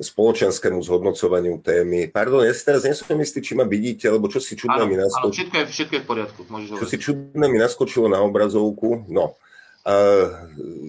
[0.00, 2.08] spoločenskému zhodnocovaniu témy.
[2.08, 4.96] Pardon, ja si teraz nie som istý, či ma vidíte, lebo čo si čudné mi
[4.96, 5.36] naskočilo.
[5.36, 6.40] všetko je, všetko je v poriadku.
[6.48, 9.04] Môžeš čo si čudné mi naskočilo na obrazovku.
[9.12, 9.36] No,
[9.84, 10.26] uh,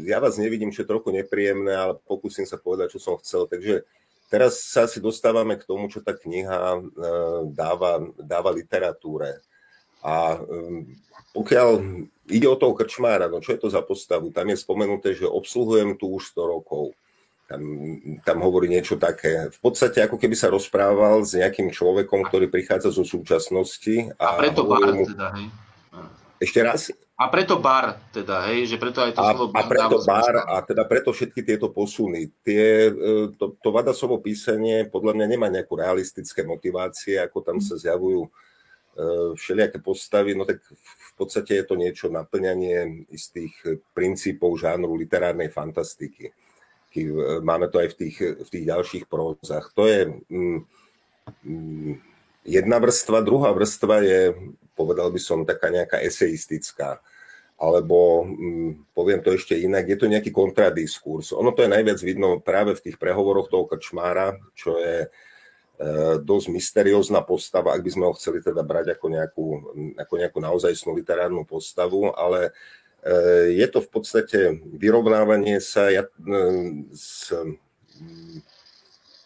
[0.08, 3.44] ja vás nevidím, čo je trochu nepríjemné, ale pokúsim sa povedať, čo som chcel.
[3.46, 3.84] Takže
[4.30, 6.82] Teraz sa si dostávame k tomu, čo tá kniha e,
[7.50, 9.42] dáva, dáva literatúre.
[10.06, 10.86] A e,
[11.34, 11.70] pokiaľ
[12.30, 14.30] ide o toho krčmára, no čo je to za postavu?
[14.30, 16.94] Tam je spomenuté, že obsluhujem tu už 100 rokov.
[17.50, 17.62] Tam,
[18.22, 19.50] tam hovorí niečo také.
[19.50, 24.14] V podstate ako keby sa rozprával s nejakým človekom, ktorý prichádza zo súčasnosti.
[24.22, 25.10] A, a preto pár mu...
[25.10, 25.50] teda, hej.
[26.38, 26.94] Ešte raz?
[27.20, 29.60] A preto bar, teda, hej, že preto aj to a, slovo bar.
[29.60, 32.32] A preto bar a teda preto všetky tieto posuny.
[32.48, 37.76] Tie, e, to, to Vadasovo písanie podľa mňa nemá nejakú realistické motivácie, ako tam sa
[37.76, 38.30] zjavujú e,
[39.36, 46.32] všelijaké postavy, no tak v podstate je to niečo naplňanie istých princípov žánru literárnej fantastiky.
[46.32, 46.34] E,
[47.44, 48.18] máme to aj v tých,
[48.48, 49.76] v tých ďalších prózach.
[49.76, 50.60] To je mm,
[51.44, 51.94] mm,
[52.48, 54.22] jedna vrstva, druhá vrstva je
[54.80, 57.04] povedal by som, taká nejaká eseistická.
[57.60, 61.36] Alebo hm, poviem to ešte inak, je to nejaký kontradiskurs.
[61.36, 65.08] Ono to je najviac vidno práve v tých prehovoroch toho krčmára, čo je e,
[66.24, 69.46] dosť mysteriózna postava, ak by sme ho chceli teda brať ako nejakú,
[70.00, 72.56] ako nejakú naozajstnú literárnu postavu, ale
[73.04, 74.40] e, je to v podstate
[74.80, 76.12] vyrovnávanie sa ja, e,
[76.96, 77.36] s,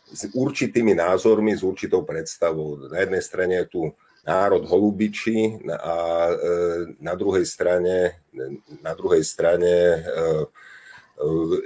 [0.09, 2.89] s určitými názormi, s určitou predstavou.
[2.89, 3.81] Na jednej strane je tu
[4.23, 5.95] národ holubičí a
[6.31, 6.35] e,
[7.03, 8.23] na druhej strane,
[8.79, 10.45] na druhej strane e, e,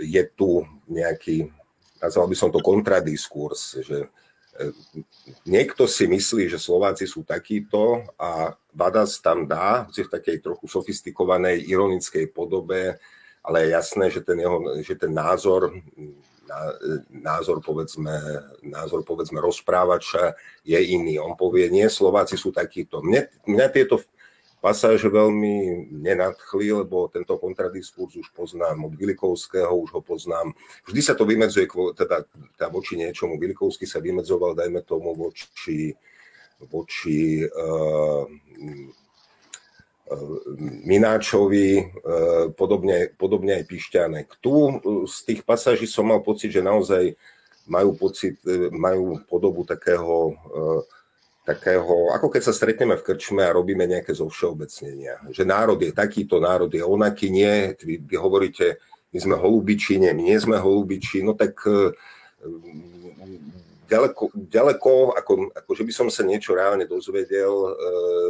[0.02, 1.54] je tu nejaký,
[2.02, 4.10] nazval by som to kontradiskurs, že
[5.46, 11.62] niekto si myslí, že Slováci sú takíto a Badas tam dá, v takej trochu sofistikovanej,
[11.70, 12.98] ironickej podobe,
[13.46, 15.78] ale je jasné, že ten, jeho, že ten názor
[17.12, 18.14] názor povedzme,
[18.64, 21.20] názor povedzme rozprávača je iný.
[21.20, 23.04] On povie, nie, Slováci sú takíto.
[23.04, 24.00] Mne, mňa tieto
[24.58, 30.52] pasáže veľmi nenadchli, lebo tento kontradiskurs už poznám od Vilikovského, už ho poznám.
[30.84, 32.26] Vždy sa to vymedzuje teda,
[32.58, 33.38] teda voči niečomu.
[33.38, 35.94] Vilikovský sa vymedzoval, dajme tomu, voči,
[36.68, 38.26] voči uh,
[40.88, 41.84] Mináčovi, e,
[42.56, 44.28] podobne, podobne aj Pišťanek.
[44.40, 47.12] Tu e, z tých pasáží som mal pocit, že naozaj
[47.68, 50.32] majú pocit, e, majú podobu takého,
[51.44, 55.28] takého, ako keď sa stretneme v krčme a robíme nejaké zovšeobecnenia.
[55.32, 58.80] Že národ je takýto, národ je onaký, nie, vy, vy hovoríte,
[59.12, 61.64] my sme holubiči, nie, my nie sme holubiči, no tak
[63.88, 67.56] ďaleko, ďaleko ako, ako že by som sa niečo reálne dozvedel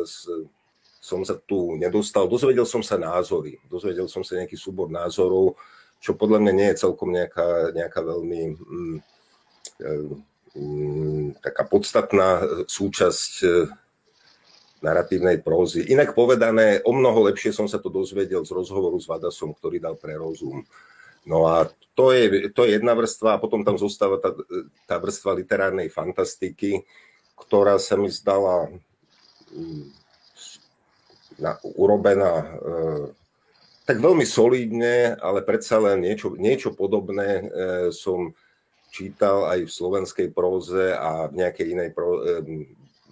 [0.05, 0.45] z
[1.07, 2.27] som sa tu nedostal.
[2.27, 5.55] Dozvedel som sa názory, dozvedel som sa nejaký súbor názorov,
[6.03, 8.97] čo podľa mňa nie je celkom nejaká, nejaká veľmi mm,
[10.51, 13.33] mm, taká podstatná súčasť
[14.83, 15.87] narratívnej prózy.
[15.89, 19.95] Inak povedané, o mnoho lepšie som sa to dozvedel z rozhovoru s Vadasom, ktorý dal
[19.97, 20.61] pre rozum.
[21.25, 24.31] No a to je, to je jedna vrstva a potom tam zostáva tá,
[24.85, 26.85] tá vrstva literárnej fantastiky,
[27.33, 28.69] ktorá sa mi zdala
[29.49, 30.06] mm,
[31.37, 32.47] na, urobená e,
[33.87, 37.45] tak veľmi solidne, ale predsa len niečo, niečo podobné e,
[37.95, 38.35] som
[38.91, 42.43] čítal aj v slovenskej próze a v nejakej inej pró, e,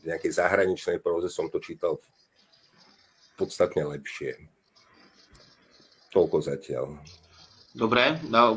[0.02, 2.02] v nejakej zahraničnej próze som to čítal
[3.40, 4.36] podstatne lepšie.
[6.12, 6.96] Toľko zatiaľ.
[7.76, 8.56] Dobre, no,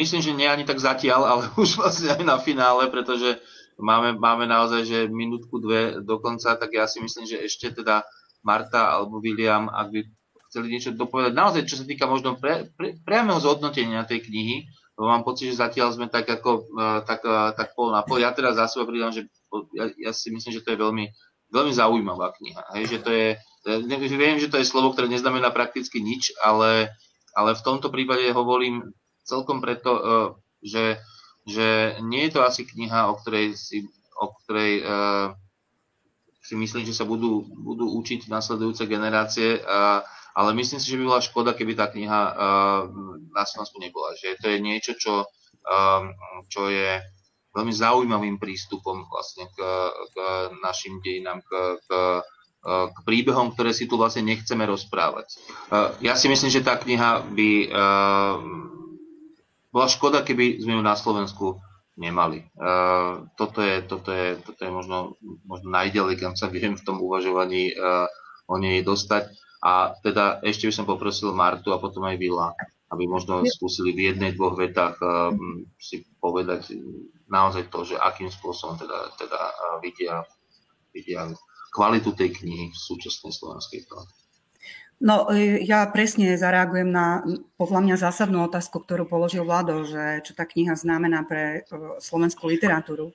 [0.00, 3.36] myslím, že nie ani tak zatiaľ, ale už vlastne aj na finále, pretože
[3.76, 8.08] máme, máme naozaj, že minútku, dve do konca, tak ja si myslím, že ešte teda
[8.46, 10.00] Marta alebo William, ak by
[10.46, 15.10] chceli niečo dopovedať, naozaj, čo sa týka možno pre, pre, priamého zhodnotenia tej knihy, lebo
[15.10, 18.22] mám pocit, že zatiaľ sme tak ako e, tak, e, tak pol na pol.
[18.22, 19.26] Ja teraz za seba pridám, že
[19.74, 21.10] ja, ja si myslím, že to je veľmi,
[21.50, 22.62] veľmi zaujímavá kniha.
[22.78, 23.28] Hej, že to je,
[24.16, 26.94] viem, že to je slovo, ktoré neznamená prakticky nič, ale
[27.36, 28.96] ale v tomto prípade hovorím
[29.28, 30.02] celkom preto, e,
[30.64, 30.84] že,
[31.44, 33.84] že nie je to asi kniha, o ktorej si,
[34.16, 34.84] o ktorej, e,
[36.46, 39.58] si myslím, že sa budú, budú učiť nasledujúce generácie,
[40.36, 42.20] ale myslím si, že by bola škoda, keby tá kniha
[43.34, 44.14] na Slovensku nebola.
[44.14, 45.26] Že to je niečo, čo,
[46.46, 47.02] čo je
[47.50, 49.58] veľmi zaujímavým prístupom vlastne k,
[50.14, 50.16] k
[50.62, 51.90] našim dejinám, k, k
[52.66, 55.38] k príbehom, ktoré si tu vlastne nechceme rozprávať.
[56.02, 57.50] Ja si myslím, že tá kniha by
[59.70, 61.62] bola škoda, keby sme ju na Slovensku
[61.96, 62.44] nemali.
[63.40, 65.16] Toto je, toto je, toto je možno,
[65.48, 67.72] možno najďalej, kam sa viem v tom uvažovaní
[68.46, 69.32] o nej dostať.
[69.64, 72.52] A teda ešte by som poprosil Martu a potom aj Vila,
[72.92, 75.00] aby možno skúsili v jednej, dvoch vetách
[75.80, 76.76] si povedať
[77.26, 79.40] naozaj to, že akým spôsobom teda, teda
[79.82, 80.22] vidia,
[80.94, 81.26] vidia
[81.74, 84.25] kvalitu tej knihy v súčasnej slovenskej knihe?
[84.96, 87.20] No, e, ja presne zareagujem na
[87.60, 92.48] podľa mňa zásadnú otázku, ktorú položil Vlado, že čo tá kniha znamená pre e, slovenskú
[92.48, 93.12] literatúru.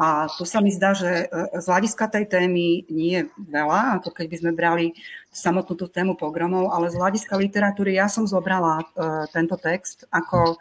[0.00, 4.16] A tu sa mi zdá, že e, z hľadiska tej témy nie je veľa, ako
[4.16, 4.86] keď by sme brali
[5.28, 8.82] samotnú tú tému pogromov, ale z hľadiska literatúry ja som zobrala
[9.30, 10.58] tento text ako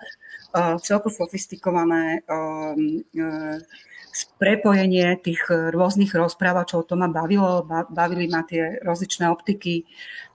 [0.86, 2.22] celku sofistikované
[4.40, 9.86] prepojenie tých eh, rôznych rozprávačov, to ma bavilo, bavili ma tie rozličné optiky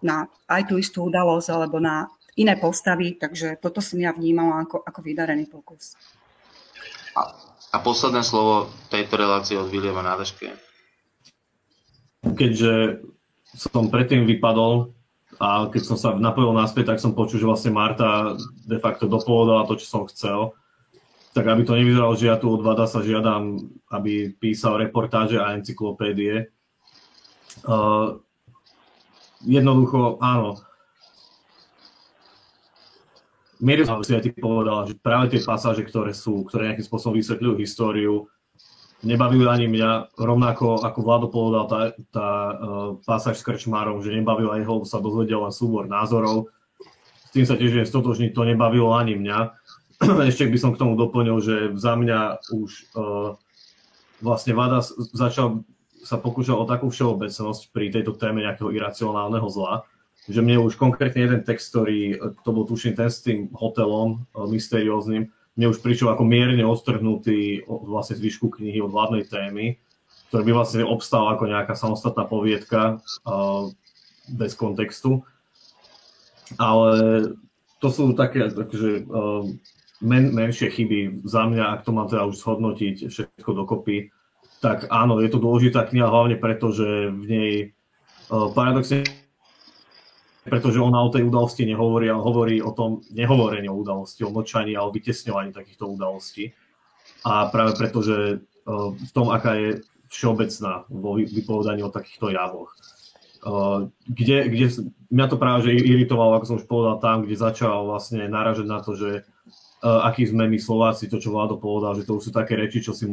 [0.00, 4.82] na aj tú istú udalosť alebo na iné postavy, takže toto som ja vnímala ako,
[4.82, 5.94] ako vydarený pokus.
[7.14, 7.30] A,
[7.70, 10.50] a posledné slovo tejto relácie od Viliama Nádeške.
[12.34, 13.04] Keďže
[13.54, 14.90] som predtým vypadol
[15.38, 18.34] a keď som sa napojil naspäť, tak som počul, že vlastne Marta
[18.66, 20.54] de facto dopovedala to, čo som chcel
[21.34, 23.58] tak aby to nevyzeralo, že ja tu od Vada sa žiadam,
[23.90, 26.54] aby písal reportáže a encyklopédie.
[27.66, 28.22] Uh,
[29.42, 30.62] jednoducho, áno.
[33.58, 37.54] Mieru si aj ty povedala, že práve tie pasáže, ktoré sú, ktoré nejakým spôsobom vysvetľujú
[37.58, 38.30] históriu,
[39.02, 41.80] nebavili ani mňa, rovnako ako Vlado povedal tá,
[42.14, 42.54] tá uh,
[43.02, 46.46] pasáž s Krčmárom, že nebavil aj ho, sa dozvedel len súbor názorov.
[47.26, 49.63] S tým sa tiež stotožniť, to nebavilo ani mňa
[50.30, 53.36] ešte by som k tomu doplnil, že za mňa už uh,
[54.20, 55.64] vlastne Vada začal
[56.04, 59.88] sa pokúšal o takú všeobecnosť pri tejto téme nejakého iracionálneho zla,
[60.28, 64.44] že mne už konkrétne jeden text, ktorý, to bol tuším ten s tým hotelom uh,
[64.44, 69.78] mysterióznym, mne už prišiel ako mierne odstrhnutý od vlastne zvyšku knihy od hlavnej témy,
[70.28, 73.70] ktorý by vlastne obstal ako nejaká samostatná poviedka uh,
[74.34, 75.22] bez kontextu.
[76.58, 76.90] Ale
[77.78, 79.46] to sú také, takže uh,
[80.04, 84.12] men, menšie chyby za mňa, ak to mám teda už zhodnotiť všetko dokopy,
[84.60, 87.52] tak áno, je to dôležitá kniha hlavne preto, že v nej
[88.28, 89.04] uh, paradoxne
[90.44, 94.76] pretože ona o tej udalosti nehovorí, ale hovorí o tom nehovorení o udalosti, o mlčaní
[94.76, 96.52] a o vytesňovaní takýchto udalostí.
[97.24, 99.80] A práve preto, že uh, v tom, aká je
[100.12, 102.76] všeobecná vo vypovedaní o takýchto javoch.
[103.40, 104.66] Uh, kde, kde,
[105.08, 108.84] mňa to práve že iritovalo, ako som už povedal, tam, kde začal vlastne naražať na
[108.84, 109.24] to, že
[109.84, 112.96] akí sme my Slováci, to, čo Vlado povedal, že to už sú také reči, čo
[112.96, 113.04] si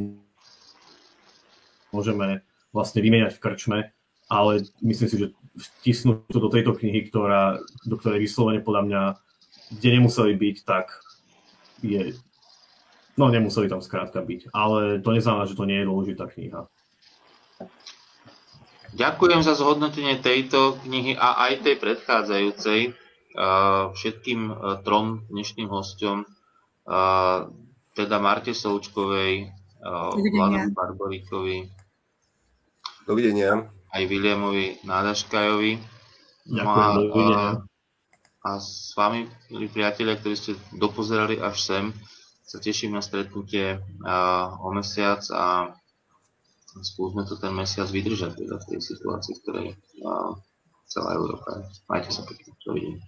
[1.92, 2.40] môžeme
[2.72, 3.80] vlastne vymeniať v krčme,
[4.32, 9.02] ale myslím si, že vtisnúť to do tejto knihy, ktorá, do ktorej vyslovene podľa mňa,
[9.76, 11.04] kde nemuseli byť, tak
[11.84, 12.16] je,
[13.20, 16.72] no nemuseli tam skrátka byť, ale to neznamená, že to nie je dôležitá kniha.
[18.96, 22.96] Ďakujem za zhodnotenie tejto knihy a aj tej predchádzajúcej
[23.96, 24.42] všetkým
[24.84, 26.28] trom dnešným hostom
[27.94, 29.52] teda Marte Součkovej,
[29.82, 31.58] Vladovi Barboríkovi.
[33.06, 33.66] Dovidenia.
[33.92, 35.74] aj Williamovi Nádaškajovi.
[36.52, 37.38] No Ďakujem, a, dovidenia.
[38.46, 41.86] a, a s vami, milí priatelia, ktorí ste dopozerali až sem,
[42.46, 45.76] sa teším na stretnutie a, o mesiac a
[46.82, 49.68] skúsme to ten mesiac vydržať teda v tej situácii, v ktorej
[50.88, 51.64] celá Európa je.
[51.92, 52.52] Majte sa pekne.
[52.64, 53.04] Dovidenia.